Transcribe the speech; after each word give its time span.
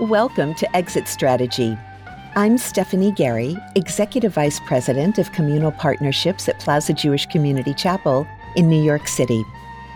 Welcome 0.00 0.54
to 0.54 0.74
Exit 0.74 1.06
Strategy. 1.06 1.76
I'm 2.34 2.56
Stephanie 2.56 3.12
Garry, 3.12 3.58
Executive 3.74 4.32
Vice 4.32 4.58
President 4.60 5.18
of 5.18 5.30
Communal 5.32 5.70
Partnerships 5.70 6.48
at 6.48 6.58
Plaza 6.58 6.94
Jewish 6.94 7.26
Community 7.26 7.74
Chapel 7.74 8.26
in 8.56 8.70
New 8.70 8.82
York 8.82 9.06
City, 9.06 9.44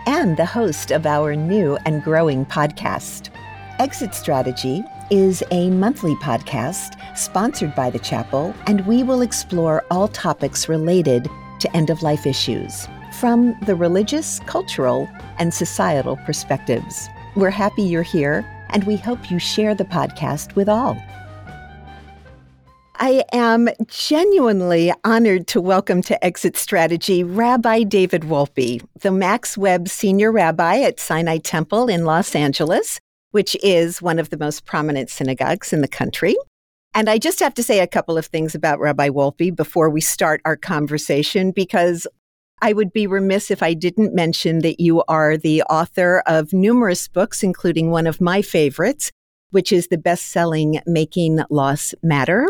and 0.05 0.37
the 0.37 0.45
host 0.45 0.91
of 0.91 1.07
our 1.07 1.35
new 1.35 1.77
and 1.85 2.03
growing 2.03 2.45
podcast. 2.45 3.31
Exit 3.79 4.13
Strategy 4.13 4.83
is 5.09 5.43
a 5.49 5.71
monthly 5.71 6.13
podcast 6.17 6.95
sponsored 7.17 7.73
by 7.73 7.89
the 7.89 7.99
chapel, 7.99 8.53
and 8.67 8.85
we 8.85 9.01
will 9.01 9.21
explore 9.21 9.83
all 9.89 10.07
topics 10.09 10.69
related 10.69 11.27
to 11.59 11.75
end 11.75 11.89
of 11.89 12.03
life 12.03 12.27
issues 12.27 12.87
from 13.19 13.57
the 13.65 13.75
religious, 13.75 14.41
cultural, 14.41 15.09
and 15.39 15.51
societal 15.51 16.17
perspectives. 16.17 17.09
We're 17.35 17.49
happy 17.49 17.81
you're 17.81 18.03
here, 18.03 18.45
and 18.69 18.83
we 18.85 18.95
hope 18.95 19.31
you 19.31 19.39
share 19.39 19.75
the 19.75 19.85
podcast 19.85 20.55
with 20.55 20.69
all. 20.69 21.01
I 22.99 23.23
am 23.31 23.69
genuinely 23.87 24.91
honored 25.03 25.45
to 25.49 25.61
welcome 25.61 26.01
to 26.01 26.25
Exit 26.25 26.57
Strategy 26.57 27.23
Rabbi 27.23 27.83
David 27.83 28.23
Wolpe, 28.23 28.83
the 29.01 29.11
Max 29.11 29.55
Webb 29.55 29.87
Senior 29.87 30.31
Rabbi 30.31 30.79
at 30.79 30.99
Sinai 30.99 31.37
Temple 31.37 31.89
in 31.89 32.05
Los 32.05 32.33
Angeles, 32.33 32.99
which 33.31 33.55
is 33.61 34.01
one 34.01 34.17
of 34.17 34.31
the 34.31 34.37
most 34.37 34.65
prominent 34.65 35.11
synagogues 35.11 35.71
in 35.73 35.81
the 35.81 35.87
country. 35.87 36.35
And 36.95 37.07
I 37.07 37.19
just 37.19 37.39
have 37.39 37.53
to 37.53 37.61
say 37.61 37.81
a 37.81 37.87
couple 37.87 38.17
of 38.17 38.25
things 38.25 38.55
about 38.55 38.79
Rabbi 38.79 39.09
Wolpe 39.09 39.55
before 39.55 39.91
we 39.91 40.01
start 40.01 40.41
our 40.45 40.57
conversation, 40.57 41.51
because 41.51 42.07
I 42.61 42.73
would 42.73 42.91
be 42.91 43.05
remiss 43.05 43.51
if 43.51 43.61
I 43.61 43.73
didn't 43.73 44.15
mention 44.15 44.59
that 44.59 44.79
you 44.79 45.03
are 45.07 45.37
the 45.37 45.61
author 45.63 46.23
of 46.25 46.53
numerous 46.53 47.07
books, 47.07 47.43
including 47.43 47.91
one 47.91 48.07
of 48.07 48.19
my 48.19 48.41
favorites, 48.41 49.11
which 49.51 49.71
is 49.71 49.87
the 49.87 49.97
best 49.97 50.27
selling 50.27 50.79
Making 50.87 51.41
Loss 51.51 51.93
Matter. 52.01 52.47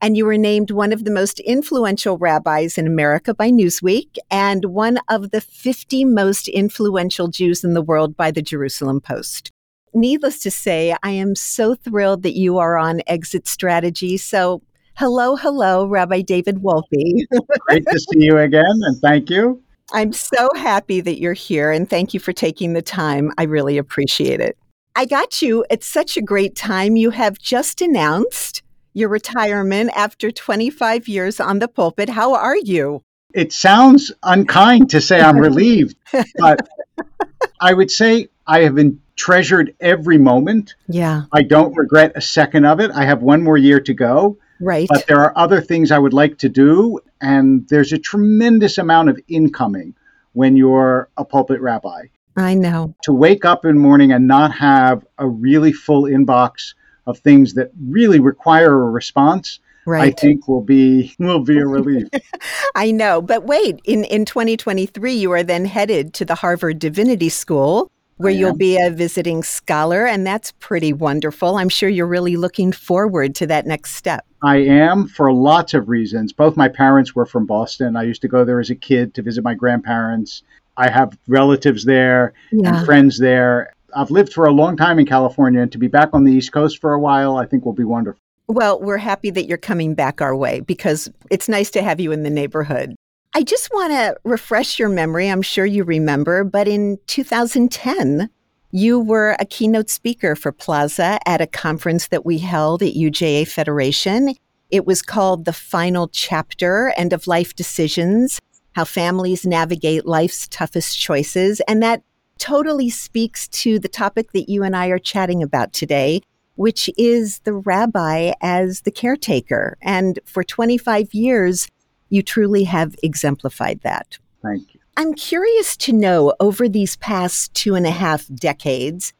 And 0.00 0.16
you 0.16 0.24
were 0.24 0.38
named 0.38 0.70
one 0.70 0.92
of 0.92 1.04
the 1.04 1.10
most 1.10 1.40
influential 1.40 2.16
rabbis 2.16 2.78
in 2.78 2.86
America 2.86 3.34
by 3.34 3.50
Newsweek 3.50 4.16
and 4.30 4.66
one 4.66 4.98
of 5.08 5.30
the 5.30 5.40
50 5.40 6.04
most 6.06 6.48
influential 6.48 7.28
Jews 7.28 7.64
in 7.64 7.74
the 7.74 7.82
world 7.82 8.16
by 8.16 8.30
the 8.30 8.40
Jerusalem 8.40 9.00
Post. 9.00 9.50
Needless 9.92 10.40
to 10.42 10.50
say, 10.50 10.96
I 11.02 11.10
am 11.10 11.34
so 11.34 11.74
thrilled 11.74 12.22
that 12.22 12.36
you 12.36 12.58
are 12.58 12.78
on 12.78 13.02
Exit 13.08 13.48
Strategy. 13.48 14.16
So 14.16 14.62
Hello, 15.00 15.34
hello, 15.34 15.86
Rabbi 15.86 16.20
David 16.20 16.56
Wolpe. 16.56 17.24
Great 17.60 17.86
to 17.86 17.98
see 17.98 18.18
you 18.18 18.36
again, 18.36 18.66
and 18.66 18.98
thank 18.98 19.30
you. 19.30 19.62
I'm 19.94 20.12
so 20.12 20.50
happy 20.54 21.00
that 21.00 21.18
you're 21.18 21.32
here, 21.32 21.72
and 21.72 21.88
thank 21.88 22.12
you 22.12 22.20
for 22.20 22.34
taking 22.34 22.74
the 22.74 22.82
time. 22.82 23.32
I 23.38 23.44
really 23.44 23.78
appreciate 23.78 24.40
it. 24.40 24.58
I 24.94 25.06
got 25.06 25.40
you 25.40 25.64
at 25.70 25.82
such 25.82 26.18
a 26.18 26.20
great 26.20 26.54
time. 26.54 26.96
You 26.96 27.08
have 27.08 27.38
just 27.38 27.80
announced 27.80 28.62
your 28.92 29.08
retirement 29.08 29.90
after 29.96 30.30
25 30.30 31.08
years 31.08 31.40
on 31.40 31.60
the 31.60 31.68
pulpit. 31.68 32.10
How 32.10 32.34
are 32.34 32.58
you? 32.58 33.00
It 33.32 33.54
sounds 33.54 34.12
unkind 34.22 34.90
to 34.90 35.00
say 35.00 35.18
I'm 35.18 35.38
relieved, 35.40 35.96
but 36.36 36.68
I 37.62 37.72
would 37.72 37.90
say 37.90 38.28
I 38.46 38.64
have 38.64 38.74
been 38.74 39.00
treasured 39.16 39.74
every 39.80 40.18
moment. 40.18 40.74
Yeah. 40.88 41.22
I 41.32 41.42
don't 41.42 41.74
regret 41.74 42.12
a 42.16 42.20
second 42.20 42.66
of 42.66 42.80
it. 42.80 42.90
I 42.90 43.06
have 43.06 43.22
one 43.22 43.42
more 43.42 43.56
year 43.56 43.80
to 43.80 43.94
go. 43.94 44.36
Right. 44.60 44.88
But 44.88 45.06
there 45.06 45.20
are 45.20 45.32
other 45.36 45.60
things 45.60 45.90
I 45.90 45.98
would 45.98 46.12
like 46.12 46.38
to 46.38 46.48
do, 46.48 47.00
and 47.20 47.66
there's 47.68 47.92
a 47.92 47.98
tremendous 47.98 48.78
amount 48.78 49.08
of 49.08 49.18
incoming 49.28 49.94
when 50.32 50.56
you're 50.56 51.08
a 51.16 51.24
pulpit 51.24 51.60
rabbi. 51.60 52.02
I 52.36 52.54
know. 52.54 52.94
To 53.04 53.12
wake 53.12 53.44
up 53.44 53.64
in 53.64 53.76
the 53.76 53.80
morning 53.80 54.12
and 54.12 54.28
not 54.28 54.52
have 54.52 55.04
a 55.18 55.26
really 55.26 55.72
full 55.72 56.04
inbox 56.04 56.74
of 57.06 57.18
things 57.18 57.54
that 57.54 57.70
really 57.88 58.20
require 58.20 58.72
a 58.72 58.90
response, 58.90 59.58
right. 59.86 60.14
I 60.14 60.20
think 60.20 60.46
will 60.46 60.60
be 60.60 61.14
will 61.18 61.42
be 61.42 61.58
a 61.58 61.66
relief. 61.66 62.08
I 62.74 62.90
know. 62.90 63.20
But 63.20 63.44
wait, 63.44 63.80
in, 63.84 64.04
in 64.04 64.24
2023 64.24 65.12
you 65.12 65.32
are 65.32 65.42
then 65.42 65.64
headed 65.64 66.14
to 66.14 66.24
the 66.24 66.36
Harvard 66.36 66.78
Divinity 66.78 67.28
School 67.28 67.90
where 68.20 68.30
you'll 68.30 68.54
be 68.54 68.76
a 68.76 68.90
visiting 68.90 69.42
scholar, 69.42 70.04
and 70.04 70.26
that's 70.26 70.52
pretty 70.52 70.92
wonderful. 70.92 71.56
I'm 71.56 71.70
sure 71.70 71.88
you're 71.88 72.06
really 72.06 72.36
looking 72.36 72.70
forward 72.70 73.34
to 73.36 73.46
that 73.46 73.66
next 73.66 73.94
step. 73.94 74.26
I 74.42 74.58
am 74.58 75.06
for 75.06 75.32
lots 75.32 75.74
of 75.74 75.88
reasons. 75.88 76.32
Both 76.32 76.56
my 76.56 76.68
parents 76.68 77.14
were 77.14 77.26
from 77.26 77.46
Boston. 77.46 77.96
I 77.96 78.04
used 78.04 78.22
to 78.22 78.28
go 78.28 78.44
there 78.44 78.60
as 78.60 78.70
a 78.70 78.74
kid 78.74 79.14
to 79.14 79.22
visit 79.22 79.44
my 79.44 79.54
grandparents. 79.54 80.42
I 80.76 80.88
have 80.88 81.16
relatives 81.28 81.84
there 81.84 82.32
yeah. 82.50 82.76
and 82.76 82.86
friends 82.86 83.18
there. 83.18 83.72
I've 83.94 84.10
lived 84.10 84.32
for 84.32 84.46
a 84.46 84.52
long 84.52 84.76
time 84.76 84.98
in 84.98 85.06
California, 85.06 85.60
and 85.60 85.72
to 85.72 85.78
be 85.78 85.88
back 85.88 86.10
on 86.12 86.24
the 86.24 86.32
East 86.32 86.52
Coast 86.52 86.78
for 86.80 86.94
a 86.94 87.00
while, 87.00 87.36
I 87.36 87.44
think 87.44 87.64
will 87.64 87.72
be 87.72 87.84
wonderful. 87.84 88.20
Well, 88.46 88.80
we're 88.80 88.96
happy 88.96 89.30
that 89.30 89.46
you're 89.46 89.58
coming 89.58 89.94
back 89.94 90.20
our 90.20 90.34
way 90.34 90.60
because 90.60 91.10
it's 91.30 91.48
nice 91.48 91.70
to 91.70 91.82
have 91.82 92.00
you 92.00 92.10
in 92.12 92.22
the 92.22 92.30
neighborhood. 92.30 92.94
I 93.34 93.42
just 93.42 93.70
want 93.72 93.92
to 93.92 94.16
refresh 94.24 94.78
your 94.78 94.88
memory. 94.88 95.28
I'm 95.28 95.42
sure 95.42 95.66
you 95.66 95.84
remember, 95.84 96.42
but 96.42 96.66
in 96.66 96.98
2010, 97.06 98.28
you 98.70 99.00
were 99.00 99.36
a 99.38 99.44
keynote 99.44 99.90
speaker 99.90 100.36
for 100.36 100.52
Plaza 100.52 101.18
at 101.26 101.40
a 101.40 101.46
conference 101.46 102.08
that 102.08 102.24
we 102.24 102.38
held 102.38 102.82
at 102.82 102.94
UJA 102.94 103.48
Federation. 103.48 104.34
It 104.70 104.86
was 104.86 105.02
called 105.02 105.44
The 105.44 105.52
Final 105.52 106.08
Chapter 106.08 106.92
End 106.96 107.12
of 107.12 107.26
Life 107.26 107.54
Decisions 107.56 108.40
How 108.72 108.84
Families 108.84 109.44
Navigate 109.44 110.06
Life's 110.06 110.46
Toughest 110.48 110.98
Choices. 110.98 111.60
And 111.66 111.82
that 111.82 112.02
totally 112.38 112.90
speaks 112.90 113.48
to 113.48 113.78
the 113.78 113.88
topic 113.88 114.32
that 114.32 114.48
you 114.48 114.62
and 114.62 114.76
I 114.76 114.86
are 114.86 114.98
chatting 114.98 115.42
about 115.42 115.72
today, 115.72 116.22
which 116.54 116.88
is 116.96 117.40
the 117.40 117.52
rabbi 117.52 118.32
as 118.40 118.82
the 118.82 118.92
caretaker. 118.92 119.76
And 119.82 120.20
for 120.24 120.44
25 120.44 121.12
years, 121.12 121.68
you 122.08 122.22
truly 122.22 122.64
have 122.64 122.94
exemplified 123.02 123.80
that. 123.82 124.18
Thank. 124.42 124.69
I'm 124.96 125.14
curious 125.14 125.76
to 125.78 125.92
know 125.92 126.34
over 126.40 126.68
these 126.68 126.96
past 126.96 127.54
two 127.54 127.74
and 127.74 127.86
a 127.86 127.90
half 127.90 128.26
decades, 128.34 129.12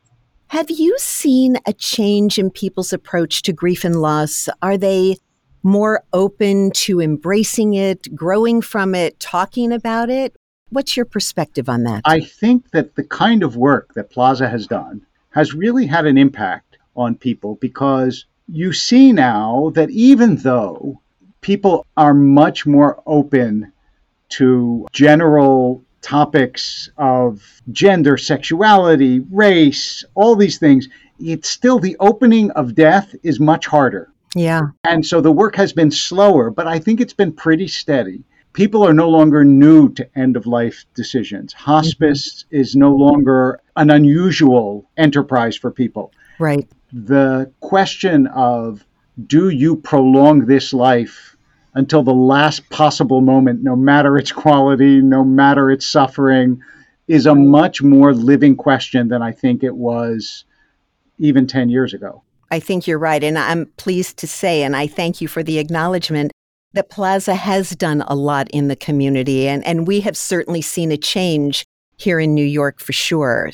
have 0.48 0.70
you 0.70 0.96
seen 0.98 1.58
a 1.66 1.72
change 1.72 2.38
in 2.38 2.50
people's 2.50 2.92
approach 2.92 3.42
to 3.42 3.52
grief 3.52 3.84
and 3.84 3.96
loss? 3.96 4.48
Are 4.62 4.76
they 4.76 5.16
more 5.62 6.02
open 6.12 6.70
to 6.72 7.00
embracing 7.00 7.74
it, 7.74 8.14
growing 8.14 8.60
from 8.60 8.94
it, 8.94 9.20
talking 9.20 9.72
about 9.72 10.10
it? 10.10 10.34
What's 10.70 10.96
your 10.96 11.06
perspective 11.06 11.68
on 11.68 11.84
that? 11.84 12.02
I 12.04 12.20
think 12.20 12.70
that 12.70 12.96
the 12.96 13.04
kind 13.04 13.42
of 13.42 13.56
work 13.56 13.94
that 13.94 14.10
Plaza 14.10 14.48
has 14.48 14.66
done 14.66 15.06
has 15.30 15.54
really 15.54 15.86
had 15.86 16.06
an 16.06 16.18
impact 16.18 16.78
on 16.96 17.14
people 17.14 17.56
because 17.60 18.26
you 18.48 18.72
see 18.72 19.12
now 19.12 19.70
that 19.74 19.90
even 19.90 20.36
though 20.36 21.00
people 21.40 21.86
are 21.96 22.14
much 22.14 22.66
more 22.66 23.02
open 23.06 23.72
to 24.30 24.86
general 24.92 25.84
topics 26.02 26.90
of 26.96 27.42
gender, 27.72 28.16
sexuality, 28.16 29.20
race, 29.30 30.04
all 30.14 30.34
these 30.36 30.58
things. 30.58 30.88
It's 31.18 31.48
still 31.48 31.78
the 31.78 31.96
opening 32.00 32.50
of 32.52 32.74
death 32.74 33.14
is 33.22 33.38
much 33.38 33.66
harder. 33.66 34.10
Yeah. 34.34 34.62
And 34.84 35.04
so 35.04 35.20
the 35.20 35.32
work 35.32 35.56
has 35.56 35.72
been 35.72 35.90
slower, 35.90 36.50
but 36.50 36.66
I 36.66 36.78
think 36.78 37.00
it's 37.00 37.12
been 37.12 37.32
pretty 37.32 37.68
steady. 37.68 38.22
People 38.52 38.84
are 38.84 38.94
no 38.94 39.08
longer 39.08 39.44
new 39.44 39.92
to 39.94 40.18
end 40.18 40.36
of 40.36 40.46
life 40.46 40.84
decisions. 40.94 41.52
Hospice 41.52 42.44
mm-hmm. 42.44 42.56
is 42.60 42.74
no 42.74 42.94
longer 42.94 43.60
an 43.76 43.90
unusual 43.90 44.88
enterprise 44.96 45.56
for 45.56 45.70
people. 45.70 46.12
Right. 46.38 46.68
The 46.92 47.52
question 47.60 48.26
of 48.28 48.84
do 49.26 49.50
you 49.50 49.76
prolong 49.76 50.46
this 50.46 50.72
life 50.72 51.36
until 51.74 52.02
the 52.02 52.14
last 52.14 52.68
possible 52.70 53.20
moment, 53.20 53.62
no 53.62 53.76
matter 53.76 54.16
its 54.18 54.32
quality, 54.32 55.00
no 55.00 55.24
matter 55.24 55.70
its 55.70 55.86
suffering, 55.86 56.62
is 57.08 57.26
a 57.26 57.34
much 57.34 57.82
more 57.82 58.12
living 58.12 58.56
question 58.56 59.08
than 59.08 59.22
I 59.22 59.32
think 59.32 59.62
it 59.62 59.76
was 59.76 60.44
even 61.18 61.46
10 61.46 61.68
years 61.68 61.94
ago. 61.94 62.22
I 62.50 62.60
think 62.60 62.86
you're 62.86 62.98
right. 62.98 63.22
And 63.22 63.38
I'm 63.38 63.66
pleased 63.76 64.16
to 64.18 64.26
say, 64.26 64.62
and 64.62 64.74
I 64.74 64.86
thank 64.86 65.20
you 65.20 65.28
for 65.28 65.42
the 65.42 65.58
acknowledgement, 65.58 66.32
that 66.72 66.90
Plaza 66.90 67.34
has 67.34 67.70
done 67.70 68.02
a 68.02 68.14
lot 68.14 68.48
in 68.50 68.68
the 68.68 68.76
community. 68.76 69.48
And, 69.48 69.64
and 69.66 69.86
we 69.86 70.00
have 70.00 70.16
certainly 70.16 70.62
seen 70.62 70.92
a 70.92 70.96
change 70.96 71.64
here 71.96 72.20
in 72.20 72.34
New 72.34 72.44
York 72.44 72.80
for 72.80 72.92
sure. 72.92 73.50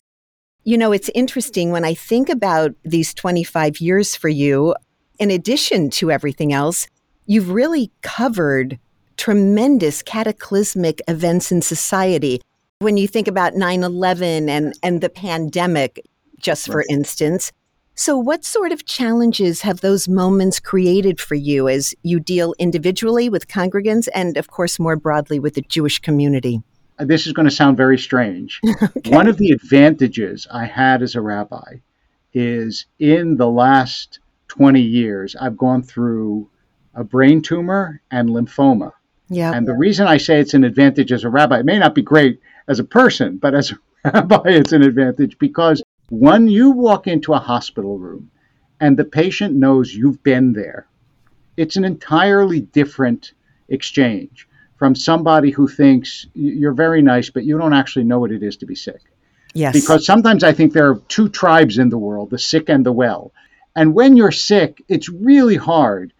You 0.64 0.76
know, 0.76 0.92
it's 0.92 1.10
interesting 1.14 1.70
when 1.70 1.84
I 1.84 1.94
think 1.94 2.28
about 2.28 2.72
these 2.84 3.14
25 3.14 3.80
years 3.80 4.14
for 4.14 4.28
you, 4.28 4.74
in 5.18 5.30
addition 5.30 5.90
to 5.90 6.10
everything 6.10 6.52
else, 6.52 6.88
you've 7.26 7.50
really 7.50 7.90
covered 8.02 8.78
tremendous 9.16 10.02
cataclysmic 10.02 11.00
events 11.08 11.50
in 11.50 11.62
society. 11.62 12.40
When 12.78 12.96
you 12.96 13.08
think 13.08 13.28
about 13.28 13.54
9 13.54 13.82
11 13.82 14.48
and, 14.48 14.74
and 14.82 15.00
the 15.00 15.08
pandemic, 15.08 16.04
just 16.38 16.66
for 16.66 16.84
instance. 16.90 17.52
So, 17.98 18.18
what 18.18 18.44
sort 18.44 18.72
of 18.72 18.84
challenges 18.84 19.62
have 19.62 19.80
those 19.80 20.06
moments 20.06 20.60
created 20.60 21.18
for 21.18 21.34
you 21.34 21.66
as 21.66 21.94
you 22.02 22.20
deal 22.20 22.54
individually 22.58 23.30
with 23.30 23.48
congregants 23.48 24.06
and, 24.14 24.36
of 24.36 24.48
course, 24.48 24.78
more 24.78 24.96
broadly 24.96 25.38
with 25.38 25.54
the 25.54 25.62
Jewish 25.62 25.98
community? 26.00 26.60
Uh, 26.98 27.06
this 27.06 27.26
is 27.26 27.32
going 27.32 27.48
to 27.48 27.54
sound 27.54 27.78
very 27.78 27.96
strange. 27.96 28.60
okay. 28.82 29.10
One 29.10 29.28
of 29.28 29.38
the 29.38 29.50
advantages 29.50 30.46
I 30.52 30.66
had 30.66 31.02
as 31.02 31.14
a 31.14 31.22
rabbi 31.22 31.76
is 32.34 32.84
in 32.98 33.38
the 33.38 33.48
last 33.48 34.18
20 34.48 34.78
years, 34.82 35.34
I've 35.34 35.56
gone 35.56 35.82
through 35.82 36.50
a 36.96 37.04
brain 37.04 37.42
tumor 37.42 38.00
and 38.10 38.30
lymphoma. 38.30 38.92
Yeah. 39.28 39.52
And 39.52 39.68
the 39.68 39.74
reason 39.74 40.06
I 40.06 40.16
say 40.16 40.40
it's 40.40 40.54
an 40.54 40.64
advantage 40.64 41.12
as 41.12 41.24
a 41.24 41.28
rabbi, 41.28 41.60
it 41.60 41.66
may 41.66 41.78
not 41.78 41.94
be 41.94 42.02
great 42.02 42.40
as 42.68 42.78
a 42.78 42.84
person, 42.84 43.36
but 43.36 43.54
as 43.54 43.72
a 43.72 43.78
rabbi, 44.12 44.42
it's 44.46 44.72
an 44.72 44.82
advantage 44.82 45.38
because 45.38 45.82
when 46.08 46.48
you 46.48 46.70
walk 46.70 47.06
into 47.06 47.34
a 47.34 47.38
hospital 47.38 47.98
room 47.98 48.30
and 48.80 48.96
the 48.96 49.04
patient 49.04 49.54
knows 49.54 49.94
you've 49.94 50.22
been 50.22 50.52
there, 50.52 50.86
it's 51.56 51.76
an 51.76 51.84
entirely 51.84 52.60
different 52.60 53.32
exchange 53.68 54.48
from 54.76 54.94
somebody 54.94 55.50
who 55.50 55.68
thinks 55.68 56.26
you're 56.34 56.74
very 56.74 57.02
nice, 57.02 57.30
but 57.30 57.44
you 57.44 57.58
don't 57.58 57.72
actually 57.72 58.04
know 58.04 58.18
what 58.18 58.30
it 58.30 58.42
is 58.42 58.56
to 58.58 58.66
be 58.66 58.74
sick. 58.74 59.00
Yes. 59.54 59.72
Because 59.72 60.04
sometimes 60.04 60.44
I 60.44 60.52
think 60.52 60.72
there 60.72 60.90
are 60.90 61.00
two 61.08 61.28
tribes 61.28 61.78
in 61.78 61.88
the 61.88 61.98
world 61.98 62.30
the 62.30 62.38
sick 62.38 62.68
and 62.68 62.84
the 62.84 62.92
well. 62.92 63.32
And 63.74 63.94
when 63.94 64.16
you're 64.16 64.32
sick, 64.32 64.82
it's 64.88 65.08
really 65.08 65.56
hard 65.56 66.12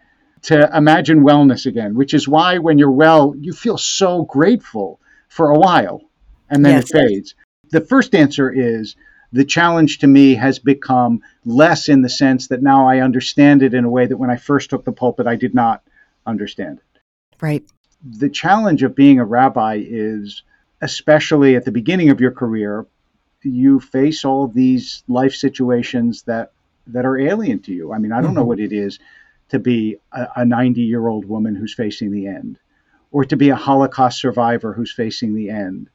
to 0.46 0.70
imagine 0.76 1.20
wellness 1.25 1.66
again, 1.66 1.94
which 1.94 2.14
is 2.14 2.28
why 2.28 2.58
when 2.58 2.78
you're 2.78 2.90
well, 2.90 3.34
you 3.38 3.52
feel 3.52 3.78
so 3.78 4.25
grateful 4.25 5.00
for 5.28 5.50
a 5.50 5.58
while 5.58 6.02
and 6.50 6.64
then 6.64 6.72
Yes. 6.76 6.90
it 6.90 6.96
fades. 6.96 7.34
The 7.70 7.81
first 7.81 8.14
answer 8.14 8.50
is 8.50 8.94
the 9.32 9.44
challenge 9.44 9.98
to 9.98 10.06
me 10.06 10.34
has 10.37 10.58
become 10.60 11.20
less 11.44 11.88
in 11.88 12.02
the 12.02 12.08
sense 12.08 12.46
that 12.48 12.62
now 12.62 12.87
I 12.88 13.00
understand 13.00 13.62
it 13.62 13.75
in 13.75 13.84
a 13.84 13.90
way 13.90 14.06
that 14.06 14.16
when 14.16 14.31
I 14.31 14.37
first 14.37 14.70
took 14.70 14.84
the 14.84 14.93
pulpit, 14.93 15.26
I 15.26 15.34
did 15.37 15.54
not 15.54 15.82
understand 16.26 16.78
it. 16.78 17.00
right. 17.40 17.64
The 18.19 18.28
challenge 18.28 18.84
of 18.84 18.94
being 18.94 19.19
a 19.19 19.25
rabbi 19.25 19.82
is, 19.84 20.43
especially 20.81 21.56
at 21.56 21.64
the 21.64 21.72
beginning 21.72 22.10
of 22.10 22.20
your 22.20 22.31
career, 22.31 22.87
you 23.43 23.81
face 23.81 24.25
all 24.25 24.46
these 24.46 25.02
life 25.08 25.34
situations 25.34 26.22
that 26.22 26.52
that 26.88 27.04
are 27.04 27.19
alien 27.19 27.58
to 27.62 27.72
you. 27.75 27.93
I 27.93 27.98
mean, 27.98 28.12
I 28.12 28.20
don't 28.20 28.34
know 28.34 28.44
Mhm. 28.44 28.46
what 28.52 28.60
it 28.60 28.72
is 28.72 29.00
to 29.48 29.58
be 29.58 29.96
a 30.12 30.44
90 30.44 30.82
year 30.82 31.06
old 31.06 31.25
woman 31.25 31.54
who's 31.54 31.75
facing 31.75 32.10
the 32.10 32.26
end, 32.26 32.58
or 33.10 33.25
to 33.25 33.37
be 33.37 33.50
a 33.50 33.56
Holocaust 33.56 34.20
survivor 34.20 34.72
who's 34.72 34.93
facing 34.93 35.34
the 35.34 35.50
end. 35.50 35.88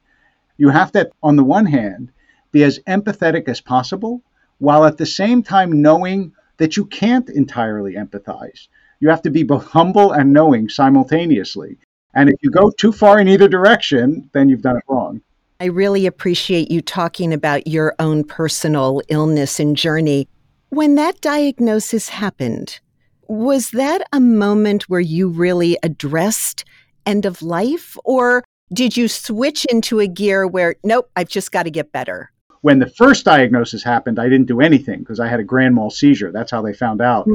You 0.56 0.68
have 0.70 0.92
to, 0.92 1.10
on 1.22 1.36
the 1.36 1.44
one 1.44 1.66
hand, 1.66 2.12
be 2.50 2.64
as 2.64 2.78
empathetic 2.80 3.48
as 3.48 3.60
possible, 3.60 4.22
while 4.58 4.84
at 4.84 4.98
the 4.98 5.06
same 5.06 5.42
time 5.42 5.82
knowing 5.82 6.32
that 6.58 6.76
you 6.76 6.86
can't 6.86 7.28
entirely 7.28 7.94
empathize. 7.94 8.68
You 9.00 9.08
have 9.08 9.22
to 9.22 9.30
be 9.30 9.42
both 9.42 9.64
humble 9.64 10.12
and 10.12 10.32
knowing 10.32 10.68
simultaneously. 10.68 11.78
And 12.14 12.28
if 12.28 12.36
you 12.42 12.50
go 12.50 12.70
too 12.70 12.92
far 12.92 13.18
in 13.18 13.28
either 13.28 13.48
direction, 13.48 14.30
then 14.32 14.48
you've 14.48 14.62
done 14.62 14.76
it 14.76 14.84
wrong. 14.88 15.22
I 15.58 15.66
really 15.66 16.06
appreciate 16.06 16.70
you 16.70 16.82
talking 16.82 17.32
about 17.32 17.66
your 17.66 17.94
own 17.98 18.24
personal 18.24 19.00
illness 19.08 19.58
and 19.58 19.76
journey. 19.76 20.28
When 20.68 20.96
that 20.96 21.20
diagnosis 21.20 22.08
happened, 22.08 22.80
was 23.28 23.70
that 23.70 24.06
a 24.12 24.20
moment 24.20 24.88
where 24.88 25.00
you 25.00 25.28
really 25.28 25.78
addressed 25.82 26.64
end 27.06 27.26
of 27.26 27.42
life? 27.42 27.96
Or 28.04 28.44
did 28.72 28.96
you 28.96 29.08
switch 29.08 29.64
into 29.66 30.00
a 30.00 30.06
gear 30.06 30.46
where, 30.46 30.76
nope, 30.84 31.10
I've 31.16 31.28
just 31.28 31.52
got 31.52 31.64
to 31.64 31.70
get 31.70 31.92
better? 31.92 32.30
When 32.62 32.78
the 32.78 32.88
first 32.88 33.24
diagnosis 33.24 33.82
happened, 33.82 34.18
I 34.18 34.28
didn't 34.28 34.46
do 34.46 34.60
anything 34.60 35.00
because 35.00 35.18
I 35.18 35.28
had 35.28 35.40
a 35.40 35.44
grand 35.44 35.74
mal 35.74 35.90
seizure. 35.90 36.30
That's 36.30 36.50
how 36.50 36.62
they 36.62 36.72
found 36.72 37.00
out 37.00 37.26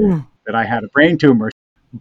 that 0.46 0.56
I 0.56 0.64
had 0.64 0.84
a 0.84 0.90
brain 0.90 1.18
tumor. 1.18 1.52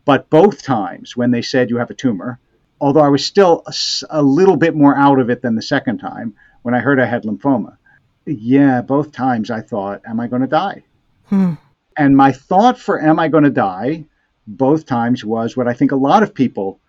But 0.04 0.30
both 0.30 0.62
times 0.62 1.16
when 1.16 1.30
they 1.30 1.42
said 1.42 1.70
you 1.70 1.76
have 1.78 1.90
a 1.90 1.94
tumor, 1.94 2.38
although 2.80 3.00
I 3.00 3.08
was 3.08 3.24
still 3.24 3.64
a 4.10 4.22
little 4.22 4.56
bit 4.56 4.74
more 4.74 4.96
out 4.96 5.18
of 5.18 5.30
it 5.30 5.42
than 5.42 5.54
the 5.54 5.62
second 5.62 5.98
time 5.98 6.34
when 6.62 6.74
I 6.74 6.80
heard 6.80 7.00
I 7.00 7.06
had 7.06 7.24
lymphoma, 7.24 7.76
yeah, 8.26 8.82
both 8.82 9.12
times 9.12 9.50
I 9.50 9.60
thought, 9.60 10.02
am 10.06 10.20
I 10.20 10.28
going 10.28 10.42
to 10.42 10.48
die? 10.48 10.84
Hmm. 11.26 11.54
And 11.96 12.16
my 12.16 12.32
thought 12.32 12.78
for 12.78 13.00
am 13.00 13.18
I 13.18 13.28
going 13.28 13.44
to 13.44 13.50
die 13.50 14.04
both 14.46 14.86
times 14.86 15.24
was 15.24 15.56
what 15.56 15.68
I 15.68 15.74
think 15.74 15.92
a 15.92 15.96
lot 15.96 16.22
of 16.22 16.34
people 16.34 16.80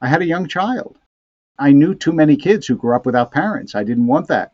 I 0.00 0.08
had 0.08 0.22
a 0.22 0.26
young 0.26 0.48
child. 0.48 0.98
I 1.58 1.72
knew 1.72 1.94
too 1.94 2.12
many 2.12 2.36
kids 2.36 2.66
who 2.66 2.76
grew 2.76 2.96
up 2.96 3.06
without 3.06 3.30
parents. 3.30 3.74
I 3.74 3.84
didn't 3.84 4.06
want 4.06 4.28
that 4.28 4.52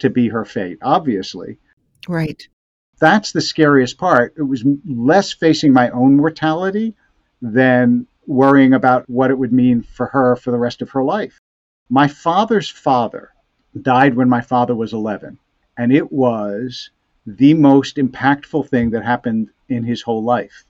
to 0.00 0.10
be 0.10 0.28
her 0.28 0.44
fate, 0.44 0.78
obviously. 0.82 1.58
Right. 2.08 2.46
That's 3.00 3.32
the 3.32 3.40
scariest 3.40 3.98
part. 3.98 4.34
It 4.36 4.42
was 4.42 4.64
less 4.86 5.32
facing 5.32 5.72
my 5.72 5.90
own 5.90 6.16
mortality 6.16 6.94
than 7.40 8.06
worrying 8.26 8.74
about 8.74 9.08
what 9.08 9.30
it 9.30 9.38
would 9.38 9.52
mean 9.52 9.82
for 9.82 10.06
her 10.06 10.36
for 10.36 10.50
the 10.50 10.58
rest 10.58 10.82
of 10.82 10.90
her 10.90 11.02
life. 11.02 11.38
My 11.88 12.08
father's 12.08 12.70
father 12.70 13.30
died 13.80 14.14
when 14.14 14.28
my 14.28 14.40
father 14.40 14.74
was 14.74 14.92
11, 14.92 15.38
and 15.76 15.92
it 15.92 16.12
was 16.12 16.90
the 17.26 17.54
most 17.54 17.96
impactful 17.96 18.68
thing 18.68 18.90
that 18.90 19.04
happened 19.04 19.50
in 19.68 19.84
his 19.84 20.02
whole 20.02 20.22
life. 20.22 20.64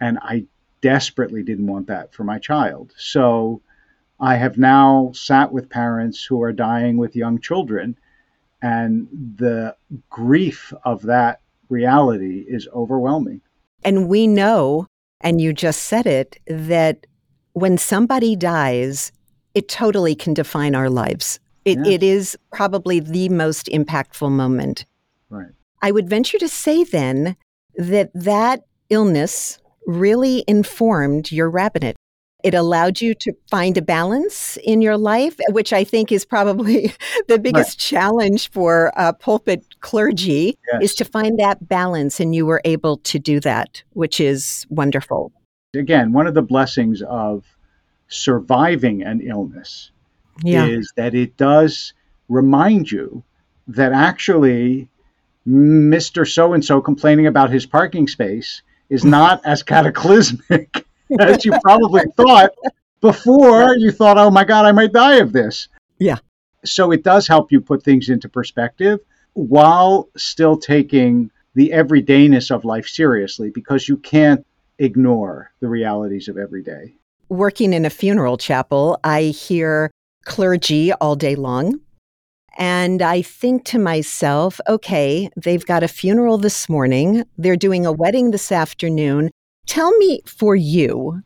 And 0.00 0.18
I 0.20 0.44
desperately 0.80 1.42
didn't 1.42 1.66
want 1.66 1.86
that 1.88 2.12
for 2.12 2.24
my 2.24 2.38
child. 2.38 2.92
So 2.96 3.62
I 4.20 4.36
have 4.36 4.58
now 4.58 5.10
sat 5.14 5.52
with 5.52 5.70
parents 5.70 6.24
who 6.24 6.42
are 6.42 6.52
dying 6.52 6.96
with 6.96 7.16
young 7.16 7.40
children, 7.40 7.96
and 8.60 9.08
the 9.36 9.76
grief 10.10 10.72
of 10.84 11.02
that 11.02 11.40
reality 11.68 12.44
is 12.48 12.68
overwhelming. 12.74 13.40
And 13.84 14.08
we 14.08 14.26
know, 14.26 14.86
and 15.20 15.40
you 15.40 15.52
just 15.52 15.84
said 15.84 16.06
it, 16.06 16.38
that 16.46 17.06
when 17.52 17.78
somebody 17.78 18.34
dies, 18.34 19.12
it 19.54 19.68
totally 19.68 20.14
can 20.14 20.34
define 20.34 20.74
our 20.74 20.90
lives. 20.90 21.38
It, 21.64 21.78
it 21.86 22.02
is 22.02 22.36
probably 22.50 22.98
the 23.00 23.28
most 23.28 23.66
impactful 23.66 24.30
moment. 24.30 24.84
Right. 25.82 25.88
I 25.88 25.92
would 25.92 26.08
venture 26.08 26.38
to 26.38 26.48
say 26.48 26.84
then 26.84 27.36
that 27.76 28.10
that 28.14 28.64
illness 28.90 29.58
really 29.86 30.44
informed 30.46 31.32
your 31.32 31.50
rabbinate. 31.50 31.96
It 32.44 32.54
allowed 32.54 33.00
you 33.00 33.14
to 33.14 33.32
find 33.50 33.76
a 33.76 33.82
balance 33.82 34.56
in 34.62 34.80
your 34.80 34.96
life, 34.96 35.36
which 35.48 35.72
I 35.72 35.82
think 35.82 36.12
is 36.12 36.24
probably 36.24 36.92
the 37.28 37.38
biggest 37.38 37.80
challenge 37.80 38.50
for 38.50 38.92
uh, 38.96 39.12
pulpit 39.12 39.64
clergy 39.80 40.56
Yes. 40.72 40.82
is 40.82 40.94
to 40.96 41.04
find 41.04 41.38
that 41.40 41.68
balance. 41.68 42.20
And 42.20 42.34
you 42.34 42.46
were 42.46 42.60
able 42.64 42.98
to 42.98 43.18
do 43.18 43.40
that, 43.40 43.82
which 43.94 44.20
is 44.20 44.66
wonderful. 44.70 45.32
Again, 45.74 46.12
one 46.12 46.26
of 46.26 46.34
the 46.34 46.42
blessings 46.42 47.02
of 47.02 47.44
surviving 48.06 49.02
an 49.02 49.20
illness 49.20 49.90
is 50.44 50.92
that 50.96 51.14
it 51.14 51.36
does 51.36 51.92
remind 52.28 52.92
you 52.92 53.24
that 53.66 53.92
actually 53.92 54.88
Mr. 55.48 56.30
So 56.30 56.52
and 56.52 56.64
so 56.64 56.80
complaining 56.80 57.26
about 57.26 57.50
his 57.50 57.66
parking 57.66 58.06
space 58.06 58.62
is 58.90 59.04
not 59.16 59.44
as 59.44 59.62
cataclysmic 59.62 60.86
as 61.20 61.44
you 61.44 61.52
probably 61.62 62.02
thought 62.16 62.50
before 63.00 63.76
you 63.76 63.92
thought, 63.92 64.18
oh 64.18 64.30
my 64.30 64.44
God, 64.44 64.66
I 64.66 64.72
might 64.72 64.92
die 64.92 65.16
of 65.16 65.32
this. 65.32 65.68
Yeah. 65.98 66.18
So 66.64 66.90
it 66.90 67.04
does 67.04 67.28
help 67.28 67.52
you 67.52 67.60
put 67.60 67.82
things 67.82 68.08
into 68.08 68.28
perspective 68.28 69.00
while 69.34 70.08
still 70.16 70.58
taking 70.58 71.30
the 71.54 71.70
everydayness 71.70 72.50
of 72.50 72.64
life 72.64 72.86
seriously 72.86 73.50
because 73.50 73.88
you 73.88 73.96
can't 73.96 74.44
ignore 74.78 75.52
the 75.60 75.68
realities 75.68 76.28
of 76.28 76.36
every 76.36 76.62
day. 76.62 76.94
Working 77.28 77.72
in 77.72 77.84
a 77.84 77.90
funeral 77.90 78.36
chapel, 78.36 78.98
I 79.04 79.24
hear 79.24 79.90
clergy 80.24 80.92
all 80.94 81.16
day 81.16 81.34
long. 81.34 81.80
And 82.58 83.02
I 83.02 83.22
think 83.22 83.64
to 83.66 83.78
myself, 83.78 84.60
okay, 84.68 85.30
they've 85.36 85.64
got 85.64 85.84
a 85.84 85.88
funeral 85.88 86.38
this 86.38 86.68
morning. 86.68 87.22
They're 87.38 87.56
doing 87.56 87.86
a 87.86 87.92
wedding 87.92 88.32
this 88.32 88.50
afternoon. 88.50 89.30
Tell 89.66 89.96
me 89.98 90.20
for 90.26 90.56
you, 90.56 91.22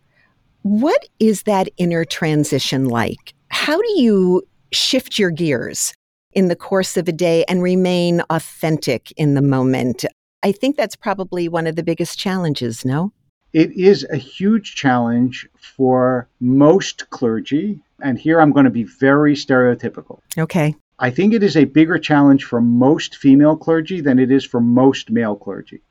what 0.61 1.09
is 1.19 1.45
that 1.45 1.69
inner 1.79 2.05
transition 2.05 2.85
like? 2.85 3.33
How 3.49 3.81
do 3.81 4.01
you 4.01 4.43
shift 4.73 5.19
your 5.19 5.31
gears 5.31 5.95
in 6.33 6.49
the 6.49 6.57
course 6.57 6.99
of 6.99 7.09
a 7.09 7.13
day 7.13 7.45
and 7.49 7.63
remain 7.63 8.23
authentic 8.29 9.11
in 9.17 9.35
the 9.35 9.43
moment? 9.43 10.05
I 10.43 10.53
think 10.53 10.77
that's 10.77 10.97
probably 10.97 11.49
one 11.49 11.67
of 11.67 11.77
the 11.77 11.83
biggest 11.83 12.19
challenges, 12.19 12.85
no? 12.85 13.13
It 13.55 13.73
is 13.73 14.05
a 14.11 14.17
huge 14.17 14.75
challenge 14.75 15.49
for 15.59 16.29
most 16.41 17.09
clergy. 17.11 17.81
And 18.03 18.19
here 18.19 18.41
I'm 18.41 18.53
going 18.53 18.65
to 18.65 18.71
be 18.71 18.85
very 18.85 19.35
stereotypical. 19.35 20.21
Okay. 20.37 20.75
I 21.03 21.11
think 21.11 21.35
it 21.35 21.43
is 21.43 21.57
a 21.57 21.65
bigger 21.65 21.99
challenge 21.99 22.45
for 22.45 22.61
most 22.61 23.17
female 23.17 23.57
clergy 23.57 24.01
than 24.01 24.21
it 24.21 24.31
is 24.31 24.45
for 24.45 24.61
most 24.61 25.11
male 25.11 25.37
clergy. 25.37 25.83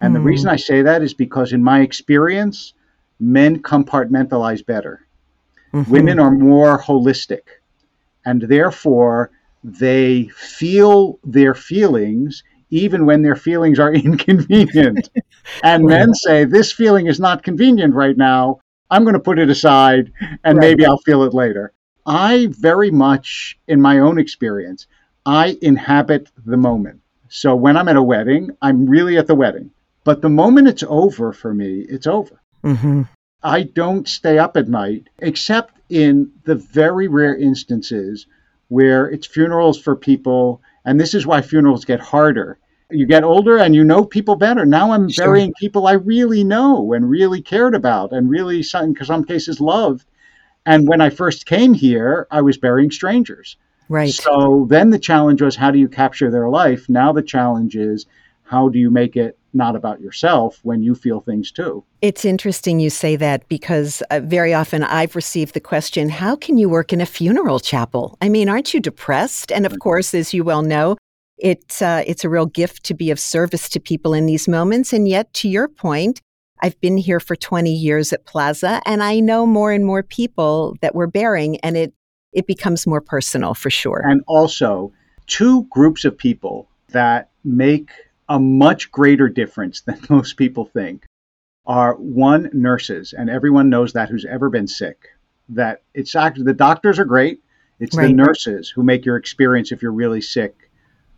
And 0.00 0.14
the 0.14 0.20
Hmm. 0.20 0.24
reason 0.26 0.50
I 0.50 0.56
say 0.56 0.82
that 0.82 1.02
is 1.02 1.14
because, 1.14 1.52
in 1.52 1.64
my 1.64 1.80
experience, 1.80 2.74
men 3.18 3.62
compartmentalize 3.62 4.64
better. 4.64 5.06
Mhm. 5.72 5.90
Women 5.90 6.20
are 6.20 6.30
more 6.30 6.78
holistic, 6.80 7.42
and 8.24 8.42
therefore 8.42 9.30
they 9.64 10.28
feel 10.34 11.18
their 11.24 11.54
feelings 11.54 12.44
even 12.70 13.06
when 13.06 13.22
their 13.22 13.36
feelings 13.36 13.78
are 13.80 13.92
inconvenient. 14.08 15.08
and 15.62 15.86
men 15.86 16.14
say, 16.14 16.44
This 16.44 16.72
feeling 16.72 17.06
is 17.08 17.20
not 17.20 17.42
convenient 17.42 17.94
right 17.94 18.16
now. 18.16 18.60
I'm 18.90 19.04
going 19.04 19.14
to 19.14 19.20
put 19.20 19.38
it 19.38 19.50
aside 19.50 20.12
and 20.44 20.58
Right. 20.58 20.60
maybe 20.60 20.86
I'll 20.86 20.98
feel 20.98 21.24
it 21.24 21.34
later. 21.34 21.72
I 22.10 22.48
very 22.48 22.90
much, 22.90 23.56
in 23.68 23.80
my 23.80 24.00
own 24.00 24.18
experience, 24.18 24.88
I 25.24 25.56
inhabit 25.62 26.28
the 26.44 26.56
moment. 26.56 27.02
So 27.28 27.54
when 27.54 27.76
I'm 27.76 27.86
at 27.86 27.94
a 27.94 28.02
wedding, 28.02 28.50
I'm 28.60 28.86
really 28.86 29.16
at 29.16 29.28
the 29.28 29.36
wedding. 29.36 29.70
But 30.02 30.20
the 30.20 30.28
moment 30.28 30.66
it's 30.66 30.82
over 30.88 31.32
for 31.32 31.54
me, 31.54 31.86
it's 31.88 32.08
over. 32.08 32.40
Mm-hmm. 32.64 33.02
I 33.44 33.62
don't 33.62 34.08
stay 34.08 34.38
up 34.38 34.56
at 34.56 34.68
night, 34.68 35.06
except 35.20 35.78
in 35.88 36.32
the 36.42 36.56
very 36.56 37.06
rare 37.06 37.36
instances 37.36 38.26
where 38.66 39.08
it's 39.08 39.28
funerals 39.28 39.80
for 39.80 39.94
people. 39.94 40.60
And 40.84 40.98
this 41.00 41.14
is 41.14 41.28
why 41.28 41.42
funerals 41.42 41.84
get 41.84 42.00
harder. 42.00 42.58
You 42.90 43.06
get 43.06 43.22
older 43.22 43.56
and 43.56 43.72
you 43.72 43.84
know 43.84 44.04
people 44.04 44.34
better. 44.34 44.66
Now 44.66 44.90
I'm 44.90 45.08
Sure. 45.08 45.26
burying 45.26 45.54
people 45.60 45.86
I 45.86 45.92
really 45.92 46.42
know 46.42 46.92
and 46.92 47.08
really 47.08 47.40
cared 47.40 47.76
about 47.76 48.10
and 48.10 48.28
really, 48.28 48.64
some, 48.64 48.96
in 48.98 49.04
some 49.04 49.22
cases, 49.22 49.60
loved. 49.60 50.06
And 50.66 50.88
when 50.88 51.00
I 51.00 51.10
first 51.10 51.46
came 51.46 51.74
here, 51.74 52.26
I 52.30 52.42
was 52.42 52.58
burying 52.58 52.90
strangers. 52.90 53.56
Right. 53.88 54.12
So 54.12 54.66
then 54.68 54.90
the 54.90 54.98
challenge 54.98 55.42
was 55.42 55.56
how 55.56 55.70
do 55.70 55.78
you 55.78 55.88
capture 55.88 56.30
their 56.30 56.48
life? 56.48 56.88
Now 56.88 57.12
the 57.12 57.22
challenge 57.22 57.74
is 57.76 58.06
how 58.44 58.68
do 58.68 58.78
you 58.78 58.90
make 58.90 59.16
it 59.16 59.36
not 59.52 59.74
about 59.74 60.00
yourself 60.00 60.60
when 60.62 60.82
you 60.82 60.94
feel 60.94 61.20
things 61.20 61.50
too? 61.50 61.84
It's 62.02 62.24
interesting 62.24 62.78
you 62.78 62.90
say 62.90 63.16
that 63.16 63.48
because 63.48 64.02
uh, 64.10 64.20
very 64.20 64.54
often 64.54 64.84
I've 64.84 65.16
received 65.16 65.54
the 65.54 65.60
question, 65.60 66.08
how 66.08 66.36
can 66.36 66.56
you 66.56 66.68
work 66.68 66.92
in 66.92 67.00
a 67.00 67.06
funeral 67.06 67.58
chapel? 67.58 68.16
I 68.20 68.28
mean, 68.28 68.48
aren't 68.48 68.72
you 68.74 68.80
depressed? 68.80 69.50
And 69.50 69.66
of 69.66 69.78
course, 69.80 70.14
as 70.14 70.32
you 70.32 70.44
well 70.44 70.62
know, 70.62 70.96
it, 71.38 71.80
uh, 71.82 72.04
it's 72.06 72.24
a 72.24 72.28
real 72.28 72.46
gift 72.46 72.84
to 72.84 72.94
be 72.94 73.10
of 73.10 73.18
service 73.18 73.68
to 73.70 73.80
people 73.80 74.14
in 74.14 74.26
these 74.26 74.46
moments. 74.46 74.92
And 74.92 75.08
yet, 75.08 75.32
to 75.34 75.48
your 75.48 75.68
point, 75.68 76.20
I've 76.62 76.80
been 76.80 76.96
here 76.96 77.20
for 77.20 77.36
20 77.36 77.72
years 77.72 78.12
at 78.12 78.24
Plaza, 78.26 78.80
and 78.86 79.02
I 79.02 79.20
know 79.20 79.46
more 79.46 79.72
and 79.72 79.84
more 79.84 80.02
people 80.02 80.76
that 80.80 80.94
we're 80.94 81.06
bearing, 81.06 81.58
and 81.58 81.76
it, 81.76 81.94
it 82.32 82.46
becomes 82.46 82.86
more 82.86 83.00
personal 83.00 83.54
for 83.54 83.70
sure. 83.70 84.02
And 84.04 84.22
also, 84.26 84.92
two 85.26 85.64
groups 85.64 86.04
of 86.04 86.16
people 86.16 86.68
that 86.88 87.30
make 87.44 87.90
a 88.28 88.38
much 88.38 88.90
greater 88.90 89.28
difference 89.28 89.80
than 89.82 90.00
most 90.08 90.36
people 90.36 90.64
think 90.66 91.06
are 91.66 91.94
one, 91.94 92.50
nurses, 92.52 93.12
and 93.12 93.30
everyone 93.30 93.70
knows 93.70 93.92
that 93.92 94.08
who's 94.08 94.24
ever 94.24 94.50
been 94.50 94.66
sick. 94.66 95.08
That 95.50 95.82
it's 95.94 96.14
actually 96.14 96.44
the 96.44 96.54
doctors 96.54 96.98
are 96.98 97.04
great, 97.04 97.42
it's 97.80 97.96
the 97.96 98.12
nurses 98.12 98.68
who 98.68 98.82
make 98.82 99.04
your 99.04 99.16
experience 99.16 99.72
if 99.72 99.82
you're 99.82 99.92
really 99.92 100.20
sick 100.20 100.70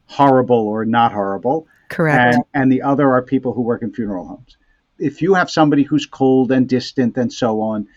horrible 0.06 0.68
or 0.68 0.84
not 0.84 1.12
horrible. 1.12 1.66
Correct. 1.88 2.34
and, 2.34 2.44
and 2.54 2.72
the 2.72 2.82
other 2.82 3.12
are 3.12 3.20
people 3.20 3.52
who 3.52 3.60
work 3.60 3.82
in 3.82 3.92
funeral 3.92 4.26
homes. 4.26 4.56
If 5.02 5.20
you 5.20 5.34
have 5.34 5.50
somebody 5.50 5.82
who's 5.82 6.06
cold 6.06 6.52
and 6.52 6.68
distant 6.68 7.16
and 7.16 7.32
so 7.32 7.60
on, 7.60 7.88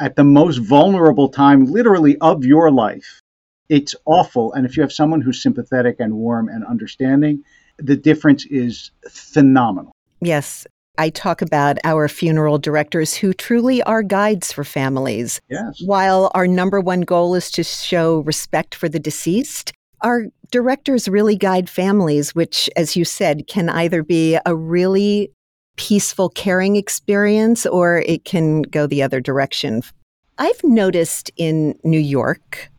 at 0.00 0.16
the 0.16 0.24
most 0.24 0.58
vulnerable 0.58 1.28
time, 1.28 1.66
literally, 1.66 2.18
of 2.18 2.44
your 2.44 2.70
life, 2.70 3.20
it's 3.68 3.94
awful. 4.06 4.52
And 4.54 4.66
if 4.66 4.76
you 4.76 4.82
have 4.82 4.92
someone 4.92 5.20
who's 5.20 5.42
sympathetic 5.42 5.96
and 6.00 6.14
warm 6.14 6.48
and 6.48 6.64
understanding, 6.64 7.44
the 7.78 7.96
difference 7.96 8.44
is 8.46 8.90
phenomenal. 9.08 9.92
Yes. 10.20 10.66
I 10.98 11.10
talk 11.10 11.42
about 11.42 11.78
our 11.84 12.08
funeral 12.08 12.58
directors 12.58 13.14
who 13.14 13.32
truly 13.32 13.80
are 13.84 14.02
guides 14.02 14.52
for 14.52 14.64
families. 14.64 15.40
Yes. 15.48 15.80
While 15.84 16.32
our 16.34 16.48
number 16.48 16.80
one 16.80 17.02
goal 17.02 17.36
is 17.36 17.52
to 17.52 17.62
show 17.62 18.20
respect 18.20 18.74
for 18.74 18.88
the 18.88 18.98
deceased, 18.98 19.72
our 20.00 20.24
directors 20.50 21.08
really 21.08 21.36
guide 21.36 21.70
families, 21.70 22.34
which, 22.34 22.68
as 22.74 22.96
you 22.96 23.04
said, 23.04 23.46
can 23.46 23.68
either 23.68 24.02
be 24.02 24.38
a 24.44 24.56
really 24.56 25.30
peaceful, 25.78 26.28
caring 26.28 26.76
experience 26.76 27.64
or 27.64 28.02
it 28.06 28.24
can 28.24 28.62
go 28.62 28.86
the 28.86 29.02
other 29.02 29.20
direction. 29.20 29.82
I've 30.36 30.62
noticed 30.62 31.30
in 31.36 31.78
New 31.82 31.98
York 31.98 32.70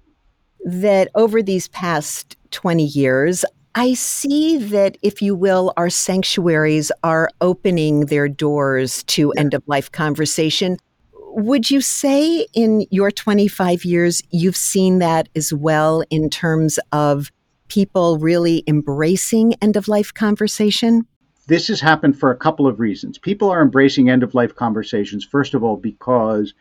that 0.63 1.09
over 1.15 1.41
these 1.41 1.67
past 1.69 2.37
20 2.51 2.83
years, 2.83 3.43
I 3.75 3.93
see 3.93 4.57
that, 4.57 4.97
if 5.01 5.21
you 5.21 5.35
will, 5.35 5.73
our 5.77 5.89
sanctuaries 5.89 6.91
are 7.03 7.29
opening 7.41 8.07
their 8.07 8.27
doors 8.27 9.03
to 9.03 9.31
end 9.33 9.53
of 9.53 9.63
life 9.67 9.91
conversation. 9.91 10.77
Would 11.13 11.69
you 11.69 11.79
say 11.79 12.47
in 12.53 12.85
your 12.89 13.11
25 13.11 13.85
years, 13.85 14.21
you've 14.31 14.57
seen 14.57 14.99
that 14.99 15.29
as 15.35 15.53
well 15.53 16.03
in 16.09 16.29
terms 16.29 16.79
of 16.91 17.31
people 17.67 18.17
really 18.17 18.63
embracing 18.67 19.53
end 19.61 19.77
of 19.77 19.87
life 19.87 20.13
conversation? 20.13 21.05
This 21.49 21.67
has 21.69 21.81
happened 21.81 22.19
for 22.19 22.29
a 22.29 22.37
couple 22.37 22.67
of 22.67 22.79
reasons. 22.79 23.17
People 23.17 23.49
are 23.49 23.63
embracing 23.63 24.07
end 24.07 24.21
of 24.21 24.35
life 24.35 24.53
conversations, 24.53 25.25
first 25.25 25.55
of 25.55 25.63
all, 25.63 25.77
because 25.77 26.53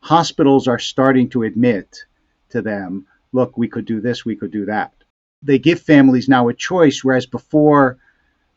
hospitals 0.00 0.66
are 0.66 0.78
starting 0.78 1.28
to 1.28 1.42
admit 1.42 2.06
to 2.48 2.62
them, 2.62 3.06
look, 3.32 3.58
we 3.58 3.68
could 3.68 3.84
do 3.84 4.00
this, 4.00 4.24
we 4.24 4.34
could 4.34 4.50
do 4.50 4.64
that. 4.64 4.94
They 5.42 5.58
give 5.58 5.78
families 5.78 6.26
now 6.26 6.48
a 6.48 6.54
choice, 6.54 7.04
whereas 7.04 7.26
before 7.26 7.98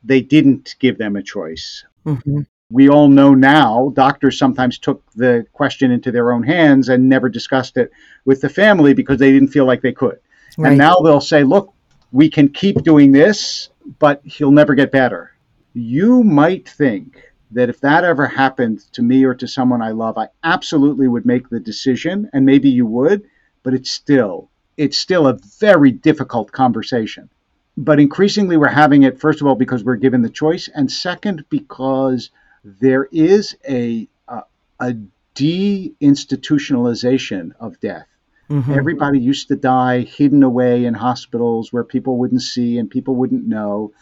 they 0.06 0.22
didn't 0.22 0.76
give 0.80 0.98
them 0.98 1.18
a 1.18 1.22
choice. 1.22 1.84
Mm-hmm. 2.06 2.44
We 2.72 2.88
all 2.88 3.10
know 3.10 3.34
now 3.34 3.92
doctors 3.94 4.38
sometimes 4.38 4.80
took 4.80 5.04
the 5.16 5.46
question 5.52 5.92
into 5.92 6.14
their 6.14 6.32
own 6.32 6.44
hands 6.44 6.88
and 6.88 7.10
never 7.10 7.28
discussed 7.28 7.76
it 7.76 7.92
with 8.24 8.40
the 8.40 8.48
family 8.48 8.94
because 8.94 9.20
they 9.20 9.34
didn't 9.34 9.50
feel 9.50 9.66
like 9.66 9.82
they 9.82 9.92
could. 9.92 10.20
Right. 10.58 10.70
And 10.70 10.78
now 10.78 10.96
they'll 11.04 11.20
say, 11.20 11.44
look, 11.44 11.74
we 12.14 12.30
can 12.30 12.48
keep 12.48 12.84
doing 12.84 13.12
this, 13.12 13.68
but 14.00 14.22
he'll 14.24 14.52
never 14.52 14.76
get 14.76 14.90
better. 14.90 15.33
You 15.74 16.24
might 16.24 16.70
think 16.70 17.18
that 17.52 17.70
if 17.70 17.80
that 17.82 18.04
ever 18.04 18.28
happened 18.28 18.80
to 18.94 19.02
me 19.02 19.24
or 19.24 19.34
to 19.36 19.48
someone 19.48 19.82
I 19.82 19.92
love, 19.92 20.18
I 20.18 20.28
absolutely 20.44 21.08
would 21.08 21.26
make 21.26 21.50
the 21.50 21.60
decision, 21.60 22.30
and 22.34 22.46
maybe 22.46 22.70
you 22.70 22.86
would, 22.86 23.24
but 23.64 23.74
it's 23.74 23.92
still 23.92 24.50
it's 24.76 24.98
still 24.98 25.28
a 25.28 25.38
very 25.60 25.92
difficult 25.92 26.52
conversation. 26.52 27.30
But 27.78 28.00
increasingly 28.00 28.58
we're 28.58 28.68
having 28.68 29.04
it 29.04 29.20
first 29.20 29.40
of 29.42 29.48
all 29.48 29.56
because 29.56 29.84
we're 29.84 29.98
given 29.98 30.24
the 30.24 30.30
choice, 30.30 30.68
and 30.68 30.92
second 30.92 31.46
because 31.50 32.32
there 32.64 33.08
is 33.12 33.56
a 33.68 34.08
a, 34.28 34.44
a 34.80 34.96
deinstitutionalization 35.36 37.52
of 37.60 37.80
death. 37.80 38.08
Mhm. 38.50 38.76
Everybody 38.76 39.20
used 39.20 39.48
to 39.48 39.56
die 39.56 40.02
hidden 40.02 40.44
away 40.44 40.86
in 40.86 40.94
hospitals 40.94 41.72
where 41.72 41.84
people 41.84 42.18
wouldn't 42.18 42.42
see 42.42 42.78
and 42.78 42.90
people 42.90 43.16
wouldn't 43.16 43.48
know. 43.48 43.94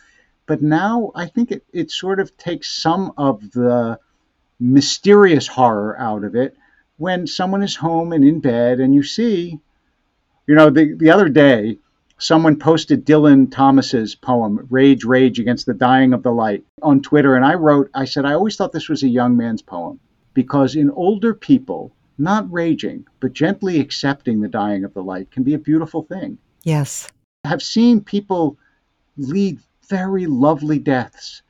But 0.51 0.61
now 0.61 1.13
I 1.15 1.27
think 1.27 1.49
it, 1.49 1.63
it 1.71 1.91
sort 1.91 2.19
of 2.19 2.35
takes 2.35 2.69
some 2.69 3.13
of 3.15 3.51
the 3.51 3.97
mysterious 4.59 5.47
horror 5.47 5.97
out 5.97 6.25
of 6.25 6.35
it 6.35 6.57
when 6.97 7.25
someone 7.25 7.63
is 7.63 7.77
home 7.77 8.11
and 8.11 8.25
in 8.25 8.41
bed 8.41 8.81
and 8.81 8.93
you 8.93 9.01
see, 9.01 9.57
you 10.47 10.53
know, 10.53 10.69
the, 10.69 10.93
the 10.93 11.09
other 11.09 11.29
day, 11.29 11.77
someone 12.17 12.59
posted 12.59 13.05
Dylan 13.05 13.49
Thomas's 13.49 14.13
poem, 14.13 14.67
Rage, 14.69 15.05
Rage 15.05 15.39
Against 15.39 15.67
the 15.67 15.73
Dying 15.73 16.11
of 16.11 16.21
the 16.21 16.33
Light, 16.33 16.65
on 16.81 17.01
Twitter. 17.01 17.37
And 17.37 17.45
I 17.45 17.53
wrote, 17.53 17.89
I 17.93 18.03
said, 18.03 18.25
I 18.25 18.33
always 18.33 18.57
thought 18.57 18.73
this 18.73 18.89
was 18.89 19.03
a 19.03 19.07
young 19.07 19.37
man's 19.37 19.61
poem 19.61 20.01
because 20.33 20.75
in 20.75 20.91
older 20.91 21.33
people, 21.33 21.93
not 22.17 22.51
raging, 22.51 23.05
but 23.21 23.31
gently 23.31 23.79
accepting 23.79 24.41
the 24.41 24.49
dying 24.49 24.83
of 24.83 24.93
the 24.93 25.01
light 25.01 25.31
can 25.31 25.43
be 25.43 25.53
a 25.53 25.57
beautiful 25.69 26.03
thing. 26.03 26.37
Yes. 26.65 27.07
I've 27.45 27.63
seen 27.63 28.01
people 28.01 28.57
lead 29.15 29.61
very 29.91 30.25
lovely 30.27 30.79
deaths. 30.79 31.43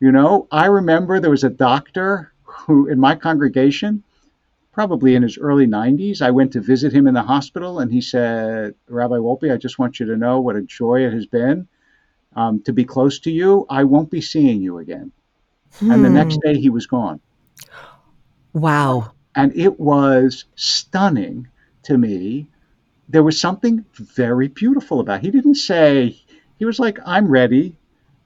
You 0.00 0.12
know, 0.12 0.48
I 0.52 0.66
remember 0.66 1.20
there 1.20 1.30
was 1.38 1.44
a 1.44 1.50
doctor 1.50 2.32
who, 2.44 2.88
in 2.88 2.98
my 3.00 3.16
congregation, 3.16 4.04
probably 4.72 5.14
in 5.16 5.22
his 5.22 5.38
early 5.38 5.66
90s, 5.66 6.22
I 6.22 6.30
went 6.30 6.52
to 6.52 6.60
visit 6.60 6.92
him 6.94 7.06
in 7.08 7.14
the 7.14 7.22
hospital 7.22 7.80
and 7.80 7.92
he 7.92 8.00
said, 8.00 8.74
Rabbi 8.88 9.16
Wolpe, 9.16 9.52
I 9.52 9.56
just 9.56 9.78
want 9.78 9.98
you 10.00 10.06
to 10.06 10.16
know 10.16 10.40
what 10.40 10.56
a 10.56 10.62
joy 10.62 11.04
it 11.06 11.12
has 11.12 11.26
been 11.26 11.68
um, 12.36 12.62
to 12.64 12.72
be 12.72 12.84
close 12.84 13.20
to 13.20 13.30
you. 13.32 13.66
I 13.70 13.84
won't 13.84 14.10
be 14.10 14.20
seeing 14.22 14.62
you 14.62 14.78
again. 14.78 15.12
And 15.90 16.04
the 16.04 16.10
Hmm. 16.10 16.14
next 16.20 16.40
day 16.42 16.58
he 16.58 16.70
was 16.70 16.86
gone. 16.86 17.20
Wow. 18.52 19.12
And 19.34 19.56
it 19.56 19.80
was 19.80 20.44
stunning 20.56 21.48
to 21.84 21.96
me. 21.98 22.48
There 23.08 23.22
was 23.22 23.40
something 23.40 23.84
very 23.94 24.48
beautiful 24.48 25.00
about 25.00 25.20
it. 25.20 25.24
He 25.26 25.30
didn't 25.30 25.56
say, 25.56 26.16
he 26.58 26.64
was 26.66 26.78
like, 26.78 26.98
I'm 27.06 27.28
ready, 27.28 27.76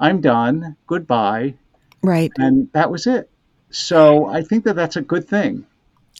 I'm 0.03 0.21
done, 0.21 0.77
goodbye. 0.89 1.55
Right. 2.03 2.33
And 2.37 2.69
that 2.73 2.91
was 2.91 3.07
it. 3.07 3.31
So 3.71 4.27
I 4.27 4.43
think 4.43 4.65
that 4.65 4.75
that's 4.75 4.97
a 4.97 5.01
good 5.01 5.27
thing. 5.29 5.65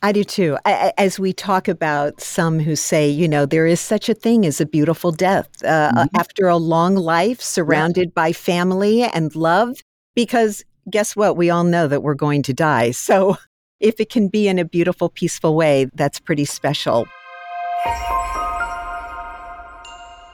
I 0.05 0.13
do 0.13 0.25
too. 0.25 0.57
I, 0.65 0.93
as 0.99 1.19
we 1.19 1.33
talk 1.33 1.67
about 1.69 2.21
some 2.21 2.61
who 2.61 2.77
say, 2.77 3.09
you 3.09 3.29
know, 3.29 3.45
there 3.45 3.67
is 3.67 3.81
such 3.81 4.09
a 4.09 4.15
thing 4.15 4.47
as 4.47 4.61
a 4.61 4.67
beautiful 4.67 5.11
death 5.13 5.49
uh, 5.65 5.93
Mhm. 5.93 6.09
after 6.17 6.47
a 6.49 6.57
long 6.57 6.95
life 6.95 7.41
surrounded 7.41 8.15
by 8.15 8.33
family 8.33 9.03
and 9.03 9.35
love. 9.37 9.81
Because 10.15 10.65
guess 10.89 11.15
what? 11.17 11.37
We 11.37 11.51
all 11.51 11.65
know 11.65 11.89
that 11.89 12.03
we're 12.03 12.15
going 12.15 12.43
to 12.45 12.53
die. 12.55 12.93
So 12.93 13.37
if 13.81 13.99
it 14.01 14.11
can 14.11 14.29
be 14.29 14.47
in 14.47 14.59
a 14.61 14.65
beautiful, 14.65 15.09
peaceful 15.09 15.55
way, 15.57 15.89
that's 15.95 16.21
pretty 16.21 16.45
special. 16.45 17.07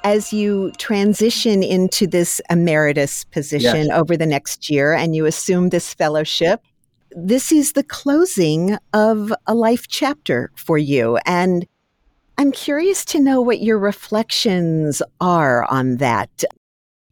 As 0.04 0.32
you 0.32 0.72
transition 0.78 1.62
into 1.62 2.06
this 2.06 2.40
emeritus 2.50 3.24
position 3.24 3.86
Yes. 3.88 3.98
over 3.98 4.16
the 4.16 4.26
next 4.26 4.70
year 4.70 4.94
and 4.94 5.14
you 5.14 5.26
assume 5.26 5.68
this 5.68 5.92
fellowship, 5.92 6.62
this 7.12 7.50
is 7.52 7.72
the 7.72 7.82
closing 7.82 8.78
of 8.92 9.32
a 9.46 9.54
life 9.54 9.88
chapter 9.88 10.50
for 10.56 10.78
you. 10.78 11.18
And 11.26 11.66
I'm 12.38 12.52
curious 12.52 13.04
to 13.06 13.20
know 13.20 13.40
what 13.40 13.60
your 13.60 13.78
reflections 13.78 15.02
are 15.20 15.64
on 15.64 15.96
that. 15.96 16.44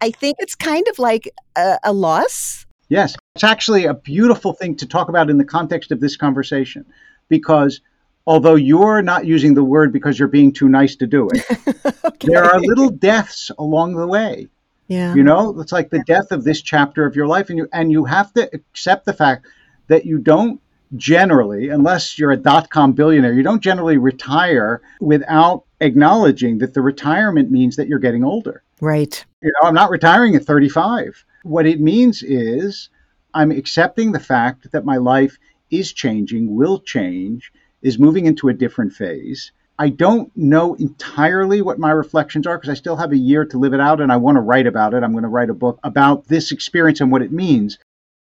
I 0.00 0.10
think 0.10 0.36
it's 0.38 0.54
kind 0.54 0.86
of 0.88 0.98
like 0.98 1.28
a, 1.56 1.78
a 1.82 1.92
loss. 1.92 2.66
Yes, 2.88 3.16
it's 3.34 3.42
actually 3.42 3.84
a 3.84 3.94
beautiful 3.94 4.52
thing 4.52 4.76
to 4.76 4.86
talk 4.86 5.08
about 5.08 5.28
in 5.28 5.38
the 5.38 5.44
context 5.44 5.90
of 5.90 6.00
this 6.00 6.16
conversation 6.16 6.86
because 7.28 7.80
although 8.26 8.54
you're 8.54 9.02
not 9.02 9.24
using 9.24 9.54
the 9.54 9.64
word 9.64 9.92
because 9.92 10.18
you're 10.18 10.28
being 10.28 10.52
too 10.52 10.68
nice 10.68 10.96
to 10.96 11.06
do 11.06 11.28
it, 11.32 11.44
okay. 12.04 12.28
there 12.28 12.44
are 12.44 12.60
little 12.60 12.90
deaths 12.90 13.50
along 13.58 13.94
the 13.94 14.06
way. 14.06 14.48
Yeah. 14.88 15.14
You 15.14 15.24
know, 15.24 15.58
it's 15.60 15.72
like 15.72 15.90
the 15.90 16.04
death 16.06 16.30
of 16.30 16.44
this 16.44 16.62
chapter 16.62 17.04
of 17.06 17.16
your 17.16 17.26
life 17.26 17.50
and 17.50 17.58
you 17.58 17.68
and 17.72 17.90
you 17.90 18.04
have 18.04 18.32
to 18.34 18.48
accept 18.52 19.04
the 19.04 19.12
fact 19.12 19.46
that 19.88 20.04
you 20.06 20.18
don't 20.18 20.60
generally, 20.94 21.68
unless 21.70 22.18
you're 22.18 22.30
a 22.30 22.36
dot 22.36 22.70
com 22.70 22.92
billionaire, 22.92 23.32
you 23.32 23.42
don't 23.42 23.62
generally 23.62 23.98
retire 23.98 24.80
without 25.00 25.64
acknowledging 25.80 26.58
that 26.58 26.74
the 26.74 26.80
retirement 26.80 27.50
means 27.50 27.76
that 27.76 27.88
you're 27.88 27.98
getting 27.98 28.24
older. 28.24 28.62
Right. 28.80 29.24
You 29.42 29.52
know, 29.54 29.68
I'm 29.68 29.74
not 29.74 29.90
retiring 29.90 30.36
at 30.36 30.44
35. 30.44 31.24
What 31.42 31.66
it 31.66 31.80
means 31.80 32.22
is 32.22 32.88
I'm 33.34 33.50
accepting 33.50 34.12
the 34.12 34.20
fact 34.20 34.70
that 34.72 34.84
my 34.84 34.96
life 34.96 35.36
is 35.70 35.92
changing, 35.92 36.54
will 36.54 36.78
change, 36.80 37.52
is 37.86 38.00
moving 38.00 38.26
into 38.26 38.48
a 38.48 38.52
different 38.52 38.92
phase. 38.92 39.52
I 39.78 39.90
don't 39.90 40.36
know 40.36 40.74
entirely 40.74 41.62
what 41.62 41.78
my 41.78 41.92
reflections 41.92 42.44
are 42.44 42.58
because 42.58 42.70
I 42.70 42.74
still 42.74 42.96
have 42.96 43.12
a 43.12 43.16
year 43.16 43.44
to 43.44 43.58
live 43.58 43.74
it 43.74 43.80
out 43.80 44.00
and 44.00 44.10
I 44.10 44.16
want 44.16 44.34
to 44.34 44.40
write 44.40 44.66
about 44.66 44.92
it. 44.92 45.04
I'm 45.04 45.12
going 45.12 45.22
to 45.22 45.28
write 45.28 45.50
a 45.50 45.54
book 45.54 45.78
about 45.84 46.26
this 46.26 46.50
experience 46.50 47.00
and 47.00 47.12
what 47.12 47.22
it 47.22 47.30
means. 47.30 47.78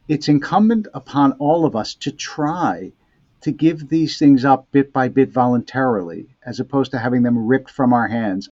It's 0.06 0.28
incumbent 0.28 0.86
upon 0.92 1.32
all 1.38 1.64
of 1.64 1.74
us 1.74 1.94
to 1.94 2.12
try 2.12 2.92
to 3.40 3.52
give 3.52 3.88
these 3.88 4.18
things 4.18 4.44
up 4.44 4.70
bit 4.70 4.92
by 4.92 5.08
bit 5.08 5.32
voluntarily 5.32 6.36
as 6.44 6.60
opposed 6.60 6.90
to 6.90 6.98
having 6.98 7.22
them 7.22 7.46
ripped 7.46 7.70
from 7.70 7.94
our 7.94 8.08
hands. 8.08 8.50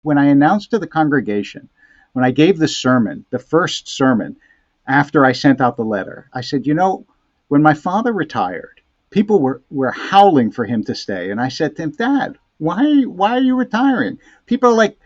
When 0.00 0.16
I 0.16 0.28
announced 0.28 0.70
to 0.70 0.78
the 0.78 0.86
congregation, 0.86 1.68
when 2.14 2.24
I 2.24 2.30
gave 2.30 2.56
the 2.56 2.68
sermon, 2.68 3.26
the 3.28 3.38
first 3.38 3.86
sermon 3.86 4.36
after 4.86 5.26
I 5.26 5.32
sent 5.32 5.60
out 5.60 5.76
the 5.76 5.84
letter, 5.84 6.30
I 6.32 6.40
said, 6.40 6.66
You 6.66 6.72
know, 6.72 7.04
when 7.48 7.60
my 7.60 7.74
father 7.74 8.14
retired, 8.14 8.77
people 9.10 9.40
were, 9.40 9.62
were 9.70 9.90
howling 9.90 10.52
for 10.52 10.64
him 10.64 10.84
to 10.84 10.94
stay. 10.94 11.30
And 11.30 11.40
I 11.40 11.48
said 11.48 11.76
to 11.76 11.82
him, 11.82 11.90
Dad, 11.92 12.38
why, 12.58 13.02
why 13.02 13.32
are 13.32 13.40
you 13.40 13.56
retiring? 13.56 14.18
People 14.46 14.70
are 14.70 14.76
like 14.76 14.98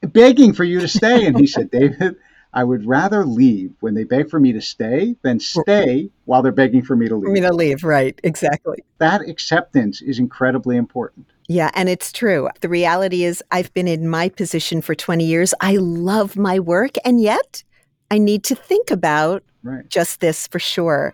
begging 0.00 0.52
for 0.52 0.64
you 0.64 0.80
to 0.80 0.88
stay. 0.88 1.26
And 1.26 1.38
he 1.38 1.46
said, 1.46 1.70
David, 1.70 2.16
I 2.52 2.64
would 2.64 2.86
rather 2.86 3.24
leave 3.24 3.74
when 3.80 3.94
they 3.94 4.04
beg 4.04 4.30
for 4.30 4.40
me 4.40 4.52
to 4.52 4.62
stay 4.62 5.14
than 5.22 5.40
stay 5.40 6.10
while 6.24 6.42
they're 6.42 6.52
begging 6.52 6.82
for 6.82 6.96
me 6.96 7.06
to 7.06 7.14
leave. 7.14 7.32
Me 7.32 7.40
to 7.40 7.52
leave, 7.52 7.84
right? 7.84 8.18
Exactly. 8.24 8.82
That 8.98 9.20
acceptance 9.28 10.00
is 10.00 10.18
incredibly 10.18 10.76
important. 10.76 11.26
Yeah, 11.48 11.70
and 11.74 11.88
it's 11.88 12.10
true. 12.12 12.48
The 12.62 12.68
reality 12.68 13.24
is, 13.24 13.42
I've 13.52 13.72
been 13.74 13.86
in 13.86 14.08
my 14.08 14.30
position 14.30 14.80
for 14.80 14.94
20 14.94 15.24
years. 15.24 15.54
I 15.60 15.76
love 15.76 16.36
my 16.36 16.58
work, 16.58 16.94
and 17.04 17.20
yet 17.20 17.62
I 18.10 18.18
need 18.18 18.42
to 18.44 18.54
think 18.54 18.90
about 18.90 19.44
right. 19.62 19.88
just 19.88 20.20
this 20.20 20.46
for 20.46 20.58
sure. 20.58 21.12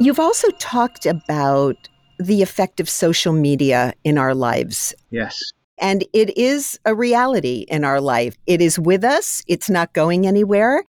You've 0.00 0.20
also 0.20 0.50
talked 0.52 1.06
about 1.06 1.88
the 2.18 2.42
effect 2.42 2.80
of 2.80 2.88
social 2.88 3.32
media 3.32 3.94
in 4.04 4.18
our 4.18 4.34
lives. 4.34 4.94
Yes. 5.10 5.52
And 5.78 6.04
it 6.12 6.36
is 6.36 6.78
a 6.84 6.94
reality 6.94 7.64
in 7.68 7.84
our 7.84 8.00
life. 8.00 8.36
It 8.46 8.60
is 8.60 8.78
with 8.78 9.04
us, 9.04 9.42
it's 9.46 9.70
not 9.70 9.92
going 9.92 10.26
anywhere. 10.26 10.84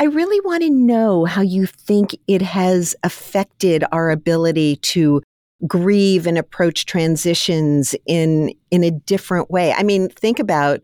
I 0.00 0.04
really 0.04 0.40
want 0.40 0.62
to 0.62 0.70
know 0.70 1.24
how 1.24 1.42
you 1.42 1.66
think 1.66 2.16
it 2.28 2.40
has 2.40 2.94
affected 3.02 3.84
our 3.90 4.10
ability 4.10 4.76
to 4.76 5.22
grieve 5.66 6.26
and 6.26 6.38
approach 6.38 6.86
transitions 6.86 7.96
in 8.06 8.54
in 8.70 8.84
a 8.84 8.92
different 8.92 9.50
way. 9.50 9.72
I 9.72 9.82
mean, 9.82 10.08
think 10.08 10.38
about 10.38 10.80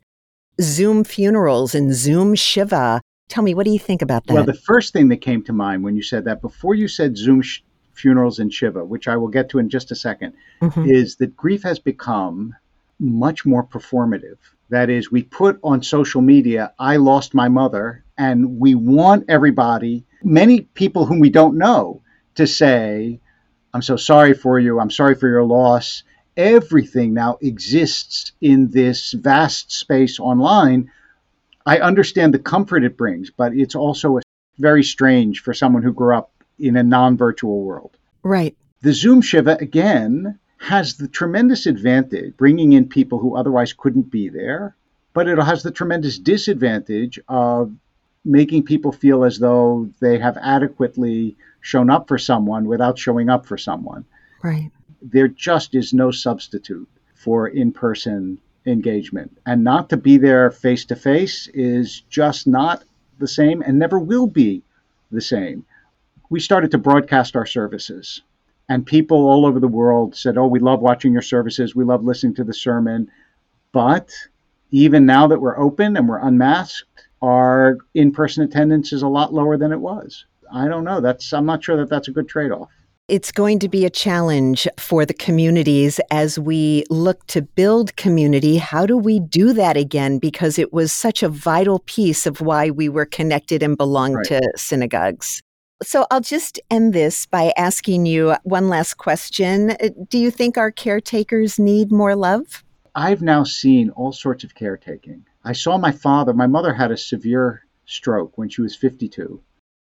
Zoom 0.61 1.05
funerals 1.05 1.75
and 1.75 1.95
Zoom 1.95 2.35
Shiva 2.35 3.01
Tell 3.29 3.43
me, 3.43 3.55
what 3.55 3.65
do 3.65 3.73
you 3.73 3.79
think 3.79 4.03
about 4.03 4.27
that? 4.27 4.35
Well, 4.35 4.45
the 4.45 4.55
first 4.55 4.93
thing 4.93 5.09
that 5.09 5.19
came 5.19 5.43
to 5.45 5.53
mind 5.53 5.83
when 5.83 5.97
you 5.97 6.03
said 6.03 6.25
that, 6.27 6.41
before 6.41 6.75
you 6.75 6.89
said 6.89 7.17
Zoom 7.17 7.43
sh- 7.43 7.61
funerals 7.95 8.39
and 8.39 8.53
Shiva, 8.53 8.85
which 8.85 9.09
I 9.09 9.17
will 9.17 9.29
get 9.29 9.49
to 9.51 9.59
in 9.59 9.71
just 9.71 9.91
a 9.91 9.95
2nd 9.95 10.33
mm-hmm. 10.61 10.91
is 10.91 11.17
that 11.17 11.37
grief 11.37 11.63
has 11.63 11.79
become 11.79 12.55
much 12.99 13.47
more 13.47 13.65
performative. 13.65 14.37
That 14.71 14.91
is, 14.91 15.11
we 15.11 15.23
put 15.23 15.59
on 15.63 15.83
social 15.83 16.21
media, 16.21 16.73
I 16.79 16.97
lost 16.97 17.35
my 17.35 17.49
mother, 17.49 18.05
and 18.17 18.59
we 18.59 18.75
want 18.75 19.25
everybody, 19.29 20.05
many 20.23 20.63
people 20.63 21.07
whom 21.07 21.21
we 21.21 21.31
don't 21.31 21.59
know, 21.59 22.03
to 22.37 22.47
say, 22.47 23.21
I'm 23.73 23.83
so 23.83 23.97
sorry 23.97 24.35
for 24.35 24.59
you, 24.59 24.81
I'm 24.81 24.91
sorry 24.91 25.15
for 25.15 25.29
your 25.29 25.45
loss. 25.45 26.03
Everything 26.37 27.15
now 27.15 27.39
exists 27.41 28.33
in 28.41 28.71
this 28.71 29.13
vast 29.13 29.73
space 29.73 30.19
online 30.19 30.91
I 31.67 31.79
understand 31.79 32.35
the 32.35 32.39
comfort 32.39 32.85
it 32.85 32.97
brings, 32.97 33.31
but 33.31 33.55
it's 33.55 33.75
also 33.75 34.21
very 34.59 34.85
strange 34.85 35.41
for 35.41 35.55
someone 35.55 35.83
who 35.83 35.93
grew 35.93 36.15
up 36.15 36.31
in 36.59 36.77
a 36.77 36.83
non 36.83 37.17
virtual 37.17 37.63
world. 37.63 37.97
Right. 38.23 38.57
The 38.83 38.93
Zoom 38.93 39.23
Shiva, 39.23 39.57
again, 39.61 40.39
has 40.59 40.97
the 40.97 41.09
tremendous 41.09 41.67
advantage 41.67 42.37
bringing 42.37 42.73
in 42.73 42.89
people 42.89 43.19
who 43.19 43.37
otherwise 43.37 43.73
couldn't 43.73 44.11
be 44.11 44.29
there, 44.29 44.77
but 45.13 45.29
it 45.29 45.39
has 45.39 45.63
the 45.63 45.71
tremendous 45.71 46.19
disadvantage 46.19 47.19
of 47.29 47.73
making 48.25 48.65
people 48.65 48.93
feel 48.93 49.25
as 49.25 49.39
though 49.39 49.89
they 50.01 50.19
have 50.19 50.39
adequately 50.41 51.37
shown 51.61 51.91
up 51.91 52.09
for 52.09 52.19
someone 52.19 52.67
without 52.67 52.99
showing 52.99 53.29
up 53.29 53.47
for 53.47 53.59
someone. 53.59 54.05
Right. 54.43 54.71
There 55.03 55.29
just 55.29 55.75
is 55.75 55.93
no 55.93 56.11
substitute 56.11 56.89
for 57.15 57.49
in 57.49 57.73
person 57.73 58.39
engagement. 58.67 59.37
And 59.47 59.65
not 59.65 59.91
to 59.91 59.97
be 59.97 60.17
there 60.17 60.51
face 60.51 60.85
to 60.87 60.97
face 60.97 61.49
is 61.53 62.01
just 62.09 62.47
not 62.47 62.85
the 63.19 63.29
same 63.29 63.63
and 63.63 63.79
never 63.79 63.99
will 63.99 64.27
be 64.27 64.63
the 65.11 65.21
same. 65.21 65.65
We 66.31 66.41
started 66.41 66.71
to 66.73 66.79
broadcast 66.79 67.37
our 67.37 67.47
services, 67.47 68.23
and 68.69 68.87
people 68.87 69.29
all 69.29 69.47
over 69.47 69.61
the 69.61 69.69
world 69.69 70.17
said, 70.17 70.39
Oh, 70.39 70.47
we 70.47 70.59
love 70.59 70.81
watching 70.81 71.13
your 71.13 71.23
services. 71.23 71.75
We 71.75 71.85
love 71.85 72.05
listening 72.05 72.35
to 72.37 72.45
the 72.45 72.55
sermon. 72.55 73.11
But 73.73 74.11
even 74.71 75.07
now 75.07 75.27
that 75.29 75.41
we're 75.41 75.59
open 75.59 75.97
and 75.97 76.09
we're 76.09 76.27
unmasked, 76.27 77.07
our 77.23 77.79
in 77.95 78.13
person 78.13 78.45
attendance 78.45 78.93
is 78.93 79.03
a 79.03 79.09
lot 79.09 79.33
lower 79.33 79.57
than 79.57 79.73
it 79.73 79.81
was. 79.81 80.25
I 80.53 80.69
don't 80.69 80.85
know. 80.85 81.01
That's 81.01 81.33
I'm 81.33 81.47
not 81.47 81.63
sure 81.63 81.77
that 81.77 81.89
that's 81.89 82.09
a 82.09 82.13
good 82.13 82.29
trade 82.29 82.53
off. 82.53 82.71
It's 83.07 83.31
going 83.31 83.59
to 83.59 83.69
be 83.69 83.85
a 83.85 83.91
challenge 83.91 84.67
for 84.79 85.05
the 85.05 85.13
communities 85.13 86.01
as 86.11 86.39
we 86.39 86.85
look 86.89 87.27
to 87.27 87.43
build 87.43 87.95
community. 87.97 88.57
How 88.57 88.87
do 88.87 88.97
we 88.97 89.21
do 89.21 89.53
that 89.53 89.77
again? 89.77 90.17
Because 90.19 90.59
it 90.59 90.73
was 90.73 90.91
such 90.91 91.23
a 91.23 91.29
vital 91.29 91.81
piece 91.81 92.25
of 92.25 92.41
why 92.41 92.71
we 92.71 92.89
were 92.89 93.05
connected 93.05 93.63
and 93.63 93.77
belonged 93.77 94.17
right. 94.17 94.27
to 94.29 94.53
synagogues. 94.57 95.43
So 95.83 96.07
I'll 96.11 96.23
just 96.23 96.59
end 96.71 96.95
this 96.95 97.27
by 97.27 97.53
asking 97.59 98.07
you 98.07 98.37
one 98.45 98.71
last 98.71 98.95
question. 98.95 99.73
Uh, 99.73 99.91
do 100.09 100.17
you 100.17 100.31
think 100.31 100.57
our 100.57 100.71
caretakers 100.71 101.59
need 101.59 101.93
more 101.93 102.17
love? 102.17 102.65
I've 102.95 103.21
now 103.21 103.45
seen 103.45 103.91
all 103.91 104.13
sorts 104.13 104.45
of 104.45 104.55
caretaking. 104.55 105.27
I 105.45 105.53
saw 105.53 105.77
my 105.77 105.93
father, 105.93 106.33
my 106.33 106.47
mother 106.47 106.73
had 106.73 106.91
a 106.91 106.97
severe 106.97 107.67
stroke 107.85 108.39
when 108.39 108.49
she 108.49 108.63
was 108.63 108.75
52. 108.75 109.43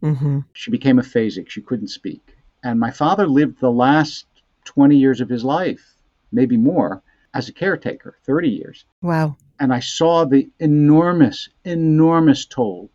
Mm-hmm. 0.04 0.39
She 0.51 0.69
became 0.69 0.97
aphasic, 0.97 1.49
she 1.49 1.62
couldn't 1.62 1.88
speak 1.88 2.35
and 2.65 2.80
my 2.80 2.89
father 2.89 3.28
lived 3.28 3.60
the 3.60 3.71
last 3.71 4.25
20 4.63 4.97
years 4.97 5.21
of 5.21 5.30
his 5.30 5.43
life, 5.43 5.93
maybe 6.32 6.58
more, 6.58 7.04
as 7.32 7.47
a 7.47 7.54
caretaker, 7.54 8.17
30 8.25 8.49
years. 8.49 8.86
Wow. 9.04 9.38
And 9.60 9.71
I 9.71 9.80
saw 9.80 10.25
the 10.25 10.49
enormous, 10.60 11.47
enormous 11.63 12.43
toll 12.45 12.89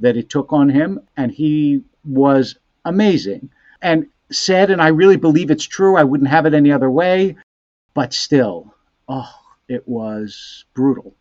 that 0.00 0.16
it 0.16 0.30
took 0.30 0.54
on 0.54 0.70
him. 0.70 1.00
And 1.18 1.30
he 1.30 1.82
was 2.02 2.56
amazing 2.86 3.50
and 3.82 4.06
said, 4.32 4.70
and 4.70 4.80
I 4.80 4.88
really 4.88 5.16
believe 5.16 5.50
it's 5.50 5.66
true, 5.66 5.98
I 5.98 6.04
wouldn't 6.04 6.30
have 6.30 6.46
it 6.46 6.54
any 6.54 6.72
other 6.72 6.90
way. 6.90 7.36
But 7.92 8.14
still, 8.14 8.74
oh, 9.06 9.34
it 9.68 9.86
was 9.86 10.64
brutal. 10.72 11.14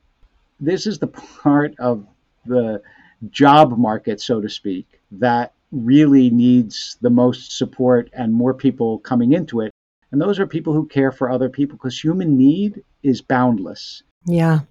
This 0.62 0.88
is 0.88 1.00
the 1.00 1.08
part 1.44 1.76
of 1.80 2.08
the 2.46 2.82
job 3.30 3.78
market, 3.78 4.22
so 4.22 4.40
to 4.40 4.48
speak, 4.48 4.88
that 5.12 5.52
really 5.72 6.30
needs 6.30 6.98
the 7.02 7.10
most 7.10 7.58
support 7.58 8.10
and 8.14 8.34
more 8.34 8.54
people 8.54 9.00
coming 9.00 9.34
into 9.34 9.62
it. 9.62 9.72
And 10.12 10.20
those 10.20 10.40
are 10.40 10.48
people 10.48 10.74
who 10.74 10.88
care 10.88 11.12
for 11.12 11.30
other 11.30 11.50
people 11.50 11.78
because 11.78 12.04
human 12.04 12.38
need 12.38 12.84
is 13.04 13.22
boundless. 13.22 14.04
Yeah. 14.26 14.62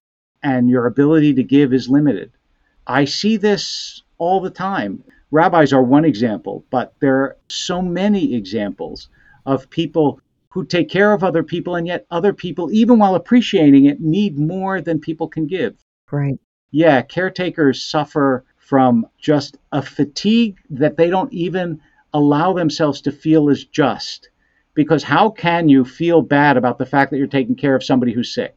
And 0.42 0.68
your 0.68 0.86
ability 0.86 1.34
to 1.34 1.42
give 1.42 1.72
is 1.72 1.88
limited. 1.88 2.32
I 2.86 3.04
see 3.04 3.36
this 3.36 4.02
all 4.18 4.40
the 4.40 4.50
time. 4.50 5.04
Rabbis 5.30 5.72
are 5.72 5.82
one 5.82 6.04
example, 6.04 6.64
but 6.70 6.94
there 7.00 7.16
are 7.16 7.36
so 7.48 7.82
many 7.82 8.34
examples 8.34 9.08
of 9.46 9.70
people 9.70 10.20
who 10.48 10.64
take 10.64 10.88
care 10.88 11.12
of 11.12 11.22
other 11.22 11.42
people, 11.42 11.76
and 11.76 11.86
yet 11.86 12.06
other 12.10 12.32
people, 12.32 12.72
even 12.72 12.98
while 12.98 13.14
appreciating 13.14 13.84
it, 13.84 14.00
need 14.00 14.38
more 14.38 14.80
than 14.80 14.98
people 14.98 15.28
can 15.28 15.46
give. 15.46 15.76
Right. 16.10 16.38
Yeah, 16.70 17.02
caretakers 17.02 17.84
suffer 17.84 18.44
from 18.68 19.06
just 19.16 19.56
a 19.72 19.80
fatigue 19.80 20.58
that 20.68 20.98
they 20.98 21.08
don't 21.08 21.32
even 21.32 21.80
allow 22.12 22.52
themselves 22.52 23.00
to 23.00 23.10
feel 23.10 23.48
is 23.48 23.64
just. 23.64 24.28
Because 24.74 25.02
how 25.02 25.30
can 25.30 25.70
you 25.70 25.86
feel 25.86 26.20
bad 26.20 26.58
about 26.58 26.76
the 26.76 26.84
fact 26.84 27.10
that 27.10 27.16
you're 27.16 27.26
taking 27.26 27.54
care 27.54 27.74
of 27.74 27.82
somebody 27.82 28.12
who's 28.12 28.34
sick? 28.34 28.54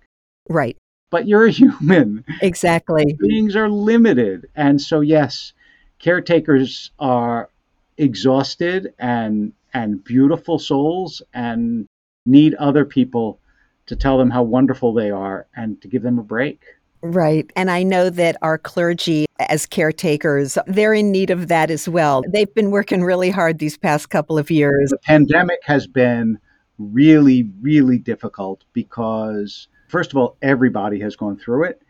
Right. 0.50 0.76
but 1.12 1.28
you're 1.30 1.45
a 1.45 1.52
human. 1.62 2.26
Exactly. 2.41 3.17
Beings 3.19 3.56
are 3.56 3.69
limited. 3.69 4.47
And 4.54 4.82
so, 4.82 5.00
yes, 5.00 5.54
caretakers 6.00 6.91
are 7.00 7.50
exhausted 7.97 8.93
and 9.00 9.54
and 9.74 10.04
beautiful 10.04 10.60
souls 10.60 11.21
and 11.34 11.86
need 12.26 12.54
other 12.56 12.84
people 12.84 13.39
to 13.86 13.95
tell 13.95 14.17
them 14.17 14.30
how 14.30 14.43
wonderful 14.43 14.93
they 14.93 15.10
are 15.10 15.47
and 15.56 15.82
to 15.82 15.88
give 15.88 16.02
them 16.04 16.19
a 16.19 16.24
break. 16.24 16.60
Right. 17.04 17.52
And 17.56 17.72
I 17.72 17.84
know 17.84 18.10
that 18.12 18.38
our 18.42 18.58
clergy, 18.58 19.26
as 19.40 19.66
caretakers, 19.66 20.58
they're 20.68 20.94
in 20.94 21.12
need 21.12 21.32
of 21.32 21.48
that 21.48 21.72
as 21.72 21.90
well. 21.90 22.22
They've 22.32 22.54
been 22.54 22.70
working 22.70 23.04
really 23.04 23.32
hard 23.32 23.58
these 23.58 23.78
past 23.78 24.10
couple 24.10 24.38
of 24.38 24.52
years. 24.52 24.92
The 24.92 24.98
pandemic 25.00 25.60
has 25.64 25.88
been 25.88 26.38
really, 26.78 27.50
really 27.60 27.98
difficult 27.98 28.64
because, 28.74 29.68
first 29.90 30.12
of 30.12 30.18
all, 30.18 30.38
everybody 30.42 31.00
has 31.00 31.16
gone 31.16 31.38
through 31.38 31.66
it. 31.66 31.82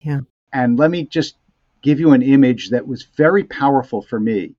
Yeah. 0.00 0.20
And 0.52 0.78
let 0.78 0.90
me 0.90 1.06
just 1.06 1.36
give 1.82 1.98
you 1.98 2.12
an 2.12 2.22
image 2.22 2.70
that 2.70 2.86
was 2.86 3.02
very 3.16 3.42
powerful 3.42 4.02
for 4.02 4.20
me. 4.20 4.54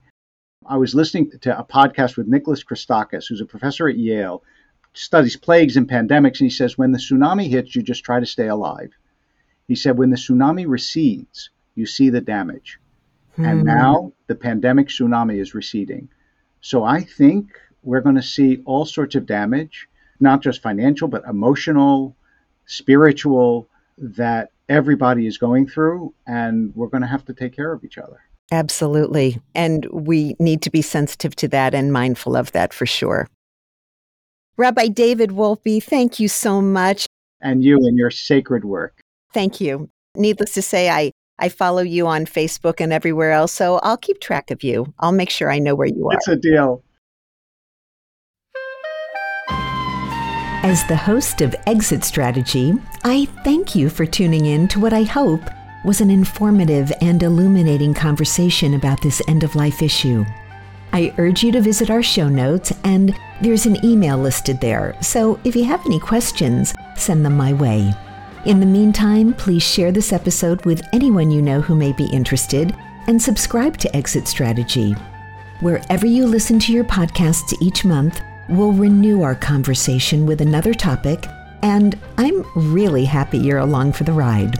I 0.66 0.78
was 0.78 0.96
listening 0.96 1.32
to 1.42 1.58
a 1.58 1.63
podcast 1.63 2.18
with 2.18 2.28
Nicholas 2.28 2.63
Christakis, 2.63 3.28
who's 3.28 3.42
a 3.42 3.46
professor 3.46 3.88
at 3.88 3.98
Yale, 3.98 4.44
studies 4.94 5.38
plagues 5.38 5.78
and 5.78 5.89
pandemics, 5.89 6.39
and 6.39 6.48
he 6.48 6.50
says, 6.50 6.78
when 6.78 6.92
the 6.92 6.98
tsunami 6.98 7.50
hits, 7.50 7.76
you 7.76 7.82
just 7.82 8.04
try 8.04 8.20
to 8.20 8.26
stay 8.26 8.48
alive. 8.48 8.92
He 9.67 9.76
said, 9.76 9.97
when 9.97 10.10
the 10.10 10.17
tsunami 10.17 10.65
recedes, 10.67 11.49
you 11.76 11.86
see 11.86 12.10
the 12.10 12.21
damage. 12.21 12.80
Hmm. 13.36 13.45
And 13.45 13.63
now 13.63 14.13
the 14.28 14.36
pandemic 14.36 14.88
tsunami 14.88 15.39
is 15.39 15.54
receding. 15.54 16.10
So 16.62 16.84
I 16.84 17.02
think 17.02 17.52
we're 17.82 18.02
going 18.02 18.15
to 18.15 18.21
see 18.21 18.62
all 18.65 18.86
sorts 18.86 19.15
of 19.15 19.26
damage, 19.26 19.88
not 20.19 20.41
just 20.41 20.62
financial, 20.62 21.08
but 21.08 21.23
emotional, 21.26 22.15
spiritual, 22.65 23.67
that 23.97 24.52
everybody 24.69 25.28
is 25.28 25.38
going 25.38 25.67
through. 25.67 26.13
And 26.28 26.76
we're 26.76 26.88
going 26.88 27.02
to 27.02 27.08
have 27.08 27.26
to 27.26 27.34
take 27.34 27.56
care 27.56 27.73
of 27.73 27.84
each 27.84 27.97
other. 27.97 28.21
Absolutely. 28.52 29.41
And 29.56 29.86
we 29.91 30.36
need 30.39 30.62
to 30.62 30.69
be 30.69 30.82
sensitive 30.82 31.36
to 31.38 31.47
that 31.49 31.73
and 31.73 31.91
mindful 31.91 32.36
of 32.36 32.52
that 32.52 32.73
for 32.73 32.86
sure. 32.86 33.28
Rabbi 34.58 34.89
David 34.89 35.32
Wolpe, 35.32 35.82
thank 35.82 36.19
you 36.19 36.28
so 36.28 36.62
much. 36.62 37.08
And 37.41 37.63
you 37.63 37.78
and 37.78 37.97
your 37.97 38.12
sacred 38.12 38.63
work. 38.63 39.02
Thank 39.34 39.60
you. 39.60 39.89
Needless 40.15 40.54
to 40.54 40.62
say, 40.62 40.89
I, 40.89 41.12
I 41.39 41.50
follow 41.50 41.82
you 41.82 42.08
on 42.08 42.26
Facebook 42.26 42.80
and 42.80 42.93
everywhere 42.93 43.32
else, 43.32 43.52
so 43.52 43.80
I'll 43.80 43.98
keep 43.98 44.19
track 44.19 44.52
of 44.52 44.63
you. 44.63 44.93
I'll 45.00 45.12
make 45.12 45.30
sure 45.30 45.52
I 45.52 45.60
know 45.60 45.76
where 45.76 45.88
you 45.88 46.08
are. 46.10 46.13
It's 46.13 46.28
a 46.28 46.36
deal. 46.36 46.84
As 50.65 50.88
the 50.88 50.96
host 50.96 51.41
of 51.41 51.54
Exit 51.67 52.06
Strategy, 52.06 52.74
I 53.04 53.26
thank 53.43 53.76
you 53.76 53.89
for 53.89 54.06
tuning 54.06 54.46
in 54.46 54.67
to 54.69 54.80
what 54.80 54.93
I 54.93 55.04
hope 55.04 55.41
was 55.84 56.00
an 56.00 56.10
informative 56.10 56.89
and 57.02 57.22
illuminating 57.22 57.93
conversation 57.93 58.76
about 58.76 59.02
this 59.02 59.22
end 59.28 59.43
of 59.43 59.56
life 59.56 59.82
issue. 59.82 60.24
I 60.93 61.13
urge 61.17 61.43
you 61.43 61.52
to 61.52 61.60
visit 61.60 61.89
our 61.89 62.04
show 62.04 62.30
notes, 62.30 62.72
and 62.86 63.13
there's 63.41 63.65
an 63.65 63.84
email 63.84 64.17
listed 64.17 64.62
there. 64.62 64.96
So 65.02 65.38
if 65.43 65.56
you 65.56 65.65
have 65.65 65.86
any 65.86 66.00
questions, 66.00 66.74
send 66.96 67.26
them 67.26 67.36
my 67.36 67.52
way. 67.52 67.91
In 68.45 68.60
the 68.60 68.65
meantime, 68.65 69.34
please 69.34 69.63
share 69.63 69.93
this 69.93 70.12
episode 70.12 70.65
with 70.65 70.82
anyone 70.91 71.32
you 71.32 71.41
know 71.41 71.62
who 71.62 71.75
may 71.75 71.93
be 71.93 72.08
interested 72.08 72.75
and 73.08 73.21
subscribe 73.21 73.77
to 73.77 73.95
Exit 73.95 74.27
Strategy. 74.27 74.91
Wherever 75.62 76.06
you 76.06 76.27
listen 76.27 76.60
to 76.60 76.73
your 76.73 76.84
podcasts 76.84 77.53
each 77.62 77.86
month, 77.86 78.21
we'll 78.49 78.73
renew 78.73 79.21
our 79.21 79.34
conversation 79.34 80.25
with 80.25 80.41
another 80.41 80.73
topic, 80.73 81.25
and 81.62 81.97
I'm 82.17 82.45
really 82.53 83.06
happy 83.06 83.38
you're 83.38 83.60
along 83.60 83.93
for 83.93 84.03
the 84.03 84.12
ride. 84.12 84.60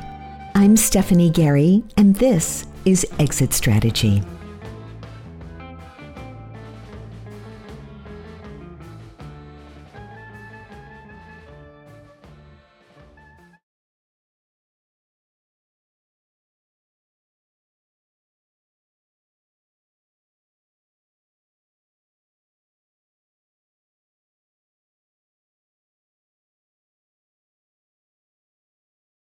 I'm 0.56 0.78
Stephanie 0.78 1.30
Garry, 1.30 1.84
and 1.98 2.16
this 2.16 2.66
is 2.86 3.06
Exit 3.20 3.52
Strategy. 3.52 4.24